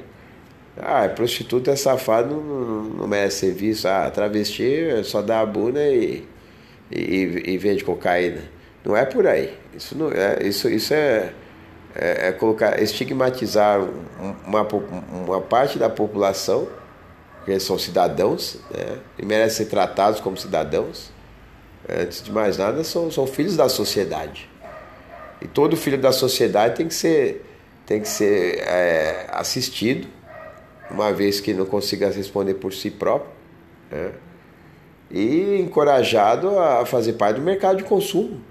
Ah, 0.77 1.03
é 1.03 1.09
prostituta 1.09 1.71
é 1.71 1.75
safado, 1.75 2.33
não, 2.33 2.83
não 2.83 3.07
merece 3.07 3.39
ser 3.41 3.53
visto. 3.53 3.87
Ah, 3.87 4.09
travesti 4.09 5.03
só 5.03 5.21
dá 5.21 5.41
a 5.41 5.45
bunda 5.45 5.85
e, 5.85 6.25
e, 6.89 7.43
e 7.45 7.57
vende 7.57 7.83
cocaína. 7.83 8.41
Não 8.85 8.95
é 8.95 9.05
por 9.05 9.27
aí. 9.27 9.53
Isso, 9.75 9.97
não 9.97 10.11
é, 10.11 10.41
isso, 10.41 10.69
isso 10.69 10.93
é, 10.93 11.33
é, 11.93 12.29
é 12.29 12.31
colocar, 12.31 12.81
estigmatizar 12.81 13.81
uma, 14.47 14.65
uma 15.11 15.41
parte 15.41 15.77
da 15.77 15.89
população, 15.89 16.69
que 17.43 17.59
são 17.59 17.77
cidadãos, 17.77 18.59
né, 18.71 18.97
e 19.19 19.25
merecem 19.25 19.65
ser 19.65 19.69
tratados 19.69 20.21
como 20.21 20.37
cidadãos. 20.37 21.14
Antes 21.87 22.23
de 22.23 22.31
mais 22.31 22.57
nada, 22.57 22.83
são, 22.83 23.11
são 23.11 23.27
filhos 23.27 23.55
da 23.55 23.69
sociedade. 23.69 24.49
E 25.41 25.47
todo 25.47 25.77
filho 25.77 25.97
da 25.97 26.11
sociedade 26.11 26.75
tem 26.75 26.87
que 26.87 26.93
ser, 26.93 27.45
tem 27.85 28.01
que 28.01 28.07
ser 28.07 28.59
é, 28.59 29.27
assistido, 29.31 30.07
uma 30.89 31.11
vez 31.11 31.39
que 31.39 31.53
não 31.53 31.65
consiga 31.65 32.09
responder 32.09 32.55
por 32.55 32.73
si 32.73 32.89
próprio. 32.89 33.31
Né? 33.91 34.11
e 35.09 35.59
encorajado 35.61 36.59
a 36.59 36.85
fazer 36.85 37.13
parte 37.13 37.37
do 37.37 37.41
mercado 37.41 37.77
de 37.77 37.83
consumo. 37.83 38.41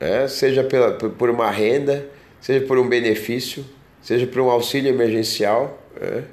Né? 0.00 0.26
Seja 0.28 0.64
pela, 0.64 0.92
por 0.92 1.30
uma 1.30 1.50
renda, 1.50 2.06
seja 2.40 2.64
por 2.66 2.78
um 2.78 2.88
benefício, 2.88 3.64
seja 4.00 4.26
por 4.26 4.40
um 4.40 4.50
auxílio 4.50 4.90
emergencial. 4.90 5.78
Né? 6.00 6.24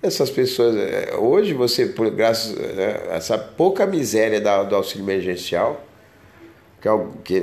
Essas 0.00 0.30
pessoas, 0.30 0.76
é, 0.76 1.16
hoje 1.16 1.52
você, 1.52 1.86
por 1.86 2.08
graças 2.10 2.56
a 2.56 2.72
né, 2.72 3.00
essa 3.10 3.36
pouca 3.36 3.84
miséria 3.84 4.40
do 4.40 4.76
auxílio 4.76 5.04
emergencial, 5.04 5.84
é 6.78 6.82
que 7.24 7.38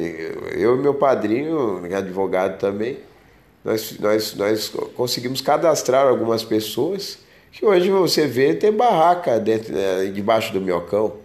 eu 0.54 0.78
e 0.78 0.82
meu 0.82 0.94
padrinho, 0.94 1.86
é 1.86 1.96
advogado 1.96 2.58
também, 2.58 2.98
nós, 3.64 4.00
nós, 4.00 4.36
nós 4.36 4.70
conseguimos 4.96 5.42
cadastrar 5.42 6.08
algumas 6.08 6.46
pessoas 6.46 7.18
que 7.52 7.66
hoje 7.66 7.90
você 7.90 8.26
vê 8.26 8.54
tem 8.54 8.72
barraca 8.72 9.38
dentro, 9.38 9.74
debaixo 10.14 10.54
do 10.54 10.62
miocão. 10.62 11.18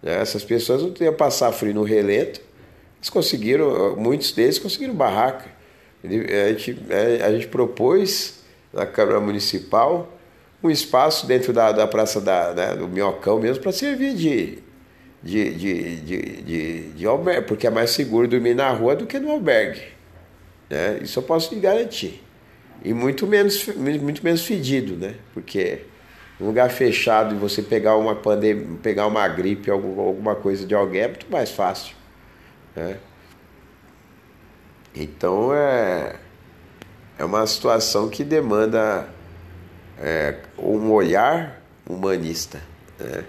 Né? 0.00 0.20
Essas 0.20 0.44
pessoas 0.44 0.82
não 0.82 0.92
tinham 0.92 1.14
passar 1.14 1.50
frio 1.50 1.74
no 1.74 1.82
relento, 1.82 2.40
eles 2.98 3.10
conseguiram, 3.10 3.96
muitos 3.96 4.30
deles 4.30 4.60
conseguiram 4.60 4.94
barraca. 4.94 5.50
A 6.04 6.08
gente, 6.52 6.78
é, 6.88 7.24
a 7.24 7.32
gente 7.32 7.48
propôs 7.48 8.40
na 8.72 8.86
Câmara 8.86 9.18
Municipal 9.18 10.08
um 10.62 10.70
espaço 10.70 11.26
dentro 11.26 11.52
da, 11.52 11.72
da 11.72 11.86
Praça 11.86 12.20
da, 12.20 12.52
né, 12.54 12.76
do 12.76 12.88
Minhocão 12.88 13.40
mesmo 13.40 13.62
para 13.62 13.72
servir 13.72 14.14
de, 14.14 14.58
de, 15.22 15.54
de, 15.54 15.96
de, 15.96 16.42
de, 16.42 16.80
de, 16.90 17.06
albergue, 17.06 17.46
porque 17.46 17.66
é 17.66 17.70
mais 17.70 17.90
seguro 17.90 18.28
dormir 18.28 18.54
na 18.54 18.70
rua 18.70 18.94
do 18.94 19.06
que 19.06 19.18
no 19.18 19.30
albergue. 19.30 19.82
Né? 20.70 21.00
Isso 21.02 21.18
eu 21.18 21.22
posso 21.22 21.54
lhe 21.54 21.60
garantir. 21.60 22.22
E 22.84 22.92
muito 22.92 23.26
menos, 23.26 23.66
muito 23.76 24.24
menos 24.24 24.44
fedido, 24.44 24.96
né? 24.96 25.14
Porque 25.32 25.82
um 26.40 26.46
lugar 26.46 26.68
fechado 26.70 27.34
e 27.34 27.38
você 27.38 27.62
pegar 27.62 27.96
uma 27.96 28.16
pandemia, 28.16 28.66
pegar 28.82 29.06
uma 29.06 29.26
gripe, 29.28 29.70
alguma 29.70 30.34
coisa 30.34 30.66
de 30.66 30.74
alguém 30.74 31.02
é 31.02 31.08
muito 31.08 31.30
mais 31.30 31.50
fácil. 31.50 31.94
Né? 32.74 32.96
Então 34.94 35.54
é, 35.54 36.16
é 37.18 37.24
uma 37.24 37.46
situação 37.46 38.08
que 38.08 38.24
demanda 38.24 39.08
é, 40.02 40.34
um 40.58 40.90
olhar 40.90 41.62
humanista. 41.88 42.58
Né? 42.98 43.24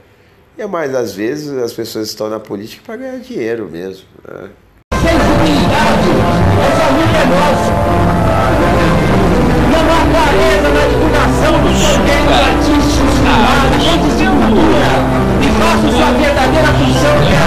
E 0.58 0.62
é 0.62 0.68
mais 0.68 0.94
às 0.96 1.14
vezes 1.14 1.52
as 1.58 1.74
pessoas 1.74 2.10
estão 2.10 2.30
na 2.30 2.40
política 2.40 2.84
para 2.86 2.98
ganhar 2.98 3.20
dinheiro 3.20 3.70
mesmo. 3.70 4.06
Né? 4.28 4.50
Sensibilidade, 4.94 6.10
essa 6.68 6.90
luta 6.90 7.18
é 7.18 7.26
nossa 7.26 8.24
clareza 10.14 10.70
na 10.70 10.86
divulgação 10.88 11.54
dos 11.62 11.78
contêineros 11.82 12.42
artísticos 12.50 13.14
filmados 13.16 14.64
e 15.42 15.50
faço 15.60 15.88
sua 15.98 16.12
verdadeira 16.14 16.68
função 16.74 17.43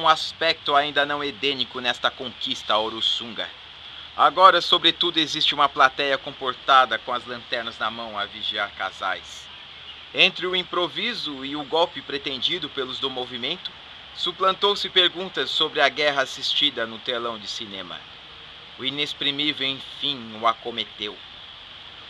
um 0.00 0.08
aspecto 0.08 0.74
ainda 0.74 1.04
não 1.04 1.22
edênico 1.22 1.78
nesta 1.78 2.10
conquista 2.10 2.76
Orussunga. 2.78 3.46
Agora, 4.16 4.62
sobretudo, 4.62 5.18
existe 5.18 5.54
uma 5.54 5.68
plateia 5.68 6.16
comportada 6.16 6.98
com 6.98 7.12
as 7.12 7.26
lanternas 7.26 7.78
na 7.78 7.90
mão 7.90 8.18
a 8.18 8.24
vigiar 8.24 8.70
casais. 8.72 9.46
Entre 10.14 10.46
o 10.46 10.56
improviso 10.56 11.44
e 11.44 11.54
o 11.54 11.64
golpe 11.64 12.00
pretendido 12.00 12.68
pelos 12.70 12.98
do 12.98 13.10
movimento, 13.10 13.70
suplantou-se 14.14 14.88
perguntas 14.88 15.50
sobre 15.50 15.80
a 15.82 15.88
guerra 15.88 16.22
assistida 16.22 16.86
no 16.86 16.98
telão 16.98 17.38
de 17.38 17.46
cinema. 17.46 18.00
O 18.78 18.84
inexprimível, 18.84 19.68
enfim, 19.68 20.38
o 20.40 20.46
acometeu. 20.46 21.16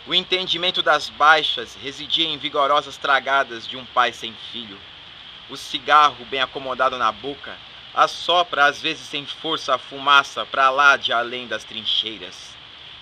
O 0.07 0.15
entendimento 0.15 0.81
das 0.81 1.09
baixas 1.09 1.75
residia 1.75 2.25
em 2.25 2.37
vigorosas 2.37 2.95
tragadas 2.95 3.67
de 3.67 3.75
um 3.75 3.85
pai 3.85 4.13
sem 4.13 4.33
filho. 4.51 4.79
O 5.49 5.57
cigarro 5.57 6.25
bem 6.25 6.39
acomodado 6.39 6.97
na 6.97 7.11
boca 7.11 7.55
assopra 7.93 8.65
às 8.65 8.81
vezes 8.81 9.05
sem 9.07 9.25
força 9.25 9.75
a 9.75 9.77
fumaça 9.77 10.45
para 10.45 10.69
lá 10.69 10.97
de 10.97 11.11
além 11.11 11.47
das 11.47 11.63
trincheiras. 11.63 12.55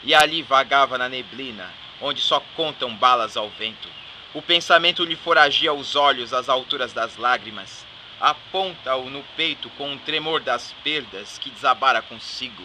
E 0.04 0.14
ali 0.14 0.42
vagava 0.42 0.98
na 0.98 1.10
neblina, 1.10 1.70
onde 2.02 2.22
só 2.22 2.40
contam 2.56 2.96
balas 2.96 3.36
ao 3.38 3.50
vento. 3.50 3.90
O 4.34 4.42
pensamento 4.42 5.04
lhe 5.04 5.16
foragia 5.16 5.74
os 5.74 5.96
olhos 5.96 6.34
às 6.34 6.50
alturas 6.50 6.94
das 6.94 7.18
lágrimas, 7.18 7.86
aponta-o 8.20 9.10
no 9.10 9.24
peito 9.36 9.70
com 9.72 9.92
um 9.92 9.98
tremor 9.98 10.40
das 10.42 10.74
perdas 10.84 11.38
que 11.38 11.50
desabara 11.50 12.02
consigo. 12.02 12.64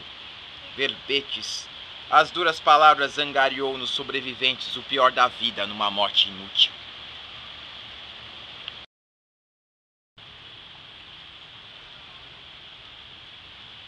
Verbetes, 0.76 1.68
as 2.10 2.30
duras 2.30 2.60
palavras 2.60 3.18
angariou 3.18 3.78
nos 3.78 3.90
sobreviventes 3.90 4.76
o 4.76 4.82
pior 4.82 5.10
da 5.10 5.26
vida 5.28 5.66
numa 5.66 5.90
morte 5.90 6.28
inútil. 6.28 6.72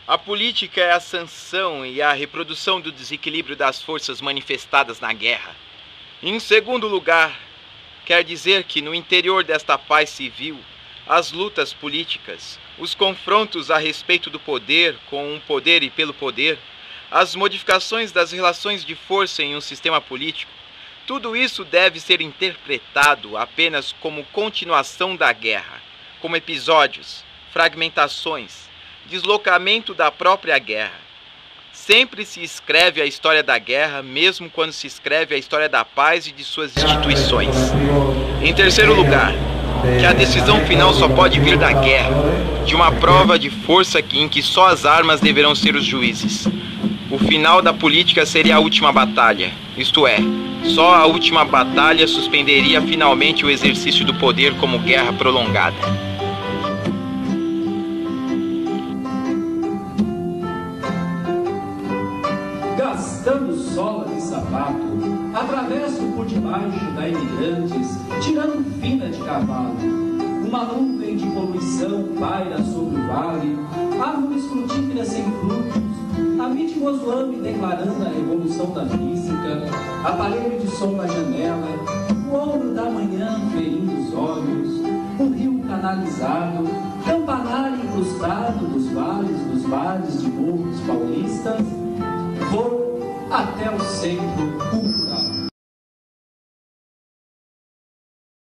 A 0.08 0.16
política 0.16 0.80
é 0.80 0.92
a 0.92 1.00
sanção 1.00 1.84
e 1.84 2.00
a 2.00 2.12
reprodução 2.12 2.80
do 2.80 2.92
desequilíbrio 2.92 3.56
das 3.56 3.82
forças 3.82 4.20
manifestadas 4.20 5.00
na 5.00 5.12
guerra. 5.12 5.56
Em 6.22 6.38
segundo 6.38 6.86
lugar, 6.86 7.36
quer 8.04 8.22
dizer 8.22 8.62
que 8.62 8.80
no 8.80 8.94
interior 8.94 9.42
desta 9.42 9.76
paz 9.76 10.10
civil, 10.10 10.60
as 11.08 11.32
lutas 11.32 11.72
políticas, 11.72 12.56
os 12.78 12.94
confrontos 12.94 13.68
a 13.68 13.78
respeito 13.78 14.30
do 14.30 14.38
poder 14.38 14.96
com 15.10 15.34
um 15.34 15.40
poder 15.40 15.82
e 15.82 15.90
pelo 15.90 16.14
poder, 16.14 16.56
as 17.10 17.34
modificações 17.34 18.12
das 18.12 18.30
relações 18.30 18.84
de 18.84 18.94
força 18.94 19.42
em 19.42 19.56
um 19.56 19.60
sistema 19.60 20.00
político, 20.00 20.52
tudo 21.04 21.34
isso 21.34 21.64
deve 21.64 21.98
ser 21.98 22.20
interpretado 22.20 23.36
apenas 23.36 23.90
como 23.90 24.22
continuação 24.26 25.16
da 25.16 25.32
guerra, 25.32 25.82
como 26.20 26.36
episódios, 26.36 27.24
fragmentações, 27.52 28.66
deslocamento 29.08 29.94
da 29.94 30.10
própria 30.10 30.58
guerra. 30.58 31.06
Sempre 31.72 32.24
se 32.24 32.42
escreve 32.42 33.00
a 33.00 33.06
história 33.06 33.42
da 33.42 33.58
guerra, 33.58 34.02
mesmo 34.02 34.50
quando 34.50 34.72
se 34.72 34.86
escreve 34.86 35.34
a 35.34 35.38
história 35.38 35.68
da 35.68 35.84
paz 35.84 36.26
e 36.26 36.32
de 36.32 36.42
suas 36.42 36.76
instituições. 36.76 37.54
Em 38.42 38.52
terceiro 38.52 38.94
lugar, 38.94 39.32
que 39.98 40.04
a 40.04 40.12
decisão 40.12 40.64
final 40.66 40.92
só 40.92 41.08
pode 41.08 41.38
vir 41.38 41.56
da 41.56 41.72
guerra, 41.72 42.10
de 42.64 42.74
uma 42.74 42.90
prova 42.90 43.38
de 43.38 43.50
força 43.50 44.00
em 44.12 44.28
que 44.28 44.42
só 44.42 44.68
as 44.68 44.84
armas 44.84 45.20
deverão 45.20 45.54
ser 45.54 45.76
os 45.76 45.84
juízes. 45.84 46.48
O 47.10 47.18
final 47.18 47.62
da 47.62 47.72
política 47.72 48.26
seria 48.26 48.56
a 48.56 48.60
última 48.60 48.92
batalha, 48.92 49.52
isto 49.76 50.06
é, 50.06 50.18
só 50.64 50.94
a 50.94 51.06
última 51.06 51.44
batalha 51.44 52.08
suspenderia 52.08 52.82
finalmente 52.82 53.44
o 53.44 53.50
exercício 53.50 54.04
do 54.04 54.14
poder 54.14 54.54
como 54.56 54.78
guerra 54.80 55.12
prolongada. 55.12 56.05
Atravesso 65.36 66.00
por 66.16 66.24
debaixo 66.24 66.92
da 66.96 67.06
imigrantes, 67.06 67.98
tirando 68.22 68.64
fina 68.80 69.10
de 69.10 69.18
cavalo. 69.18 69.76
Uma 70.48 70.64
nuvem 70.64 71.14
de 71.14 71.26
poluição 71.26 72.04
paira 72.18 72.56
sobre 72.64 72.98
o 72.98 73.06
vale, 73.06 73.58
árvores 74.00 74.46
frutíferas 74.46 75.08
sem 75.08 75.24
frutos, 75.24 76.40
a 76.40 76.48
vítima 76.48 76.92
declarando 77.42 78.02
a 78.02 78.08
revolução 78.08 78.70
da 78.70 78.86
física, 78.86 79.66
aparelho 80.02 80.58
de 80.58 80.70
som 80.70 80.92
na 80.92 81.06
janela, 81.06 81.68
o 82.30 82.34
ouro 82.34 82.74
da 82.74 82.84
manhã 82.84 83.38
ferindo 83.52 83.92
os 83.92 84.14
olhos, 84.14 84.80
o 85.18 85.34
rio 85.34 85.62
canalizado, 85.68 86.64
campanário 87.04 87.84
incrustado 87.84 88.66
dos 88.68 88.86
vales 88.90 89.38
dos 89.52 89.62
bares 89.64 90.22
de 90.22 90.28
morros 90.28 90.80
paulistas, 90.86 91.60
vou 92.50 93.26
até 93.30 93.70
o 93.70 93.80
centro 93.80 94.46
público 94.70 94.95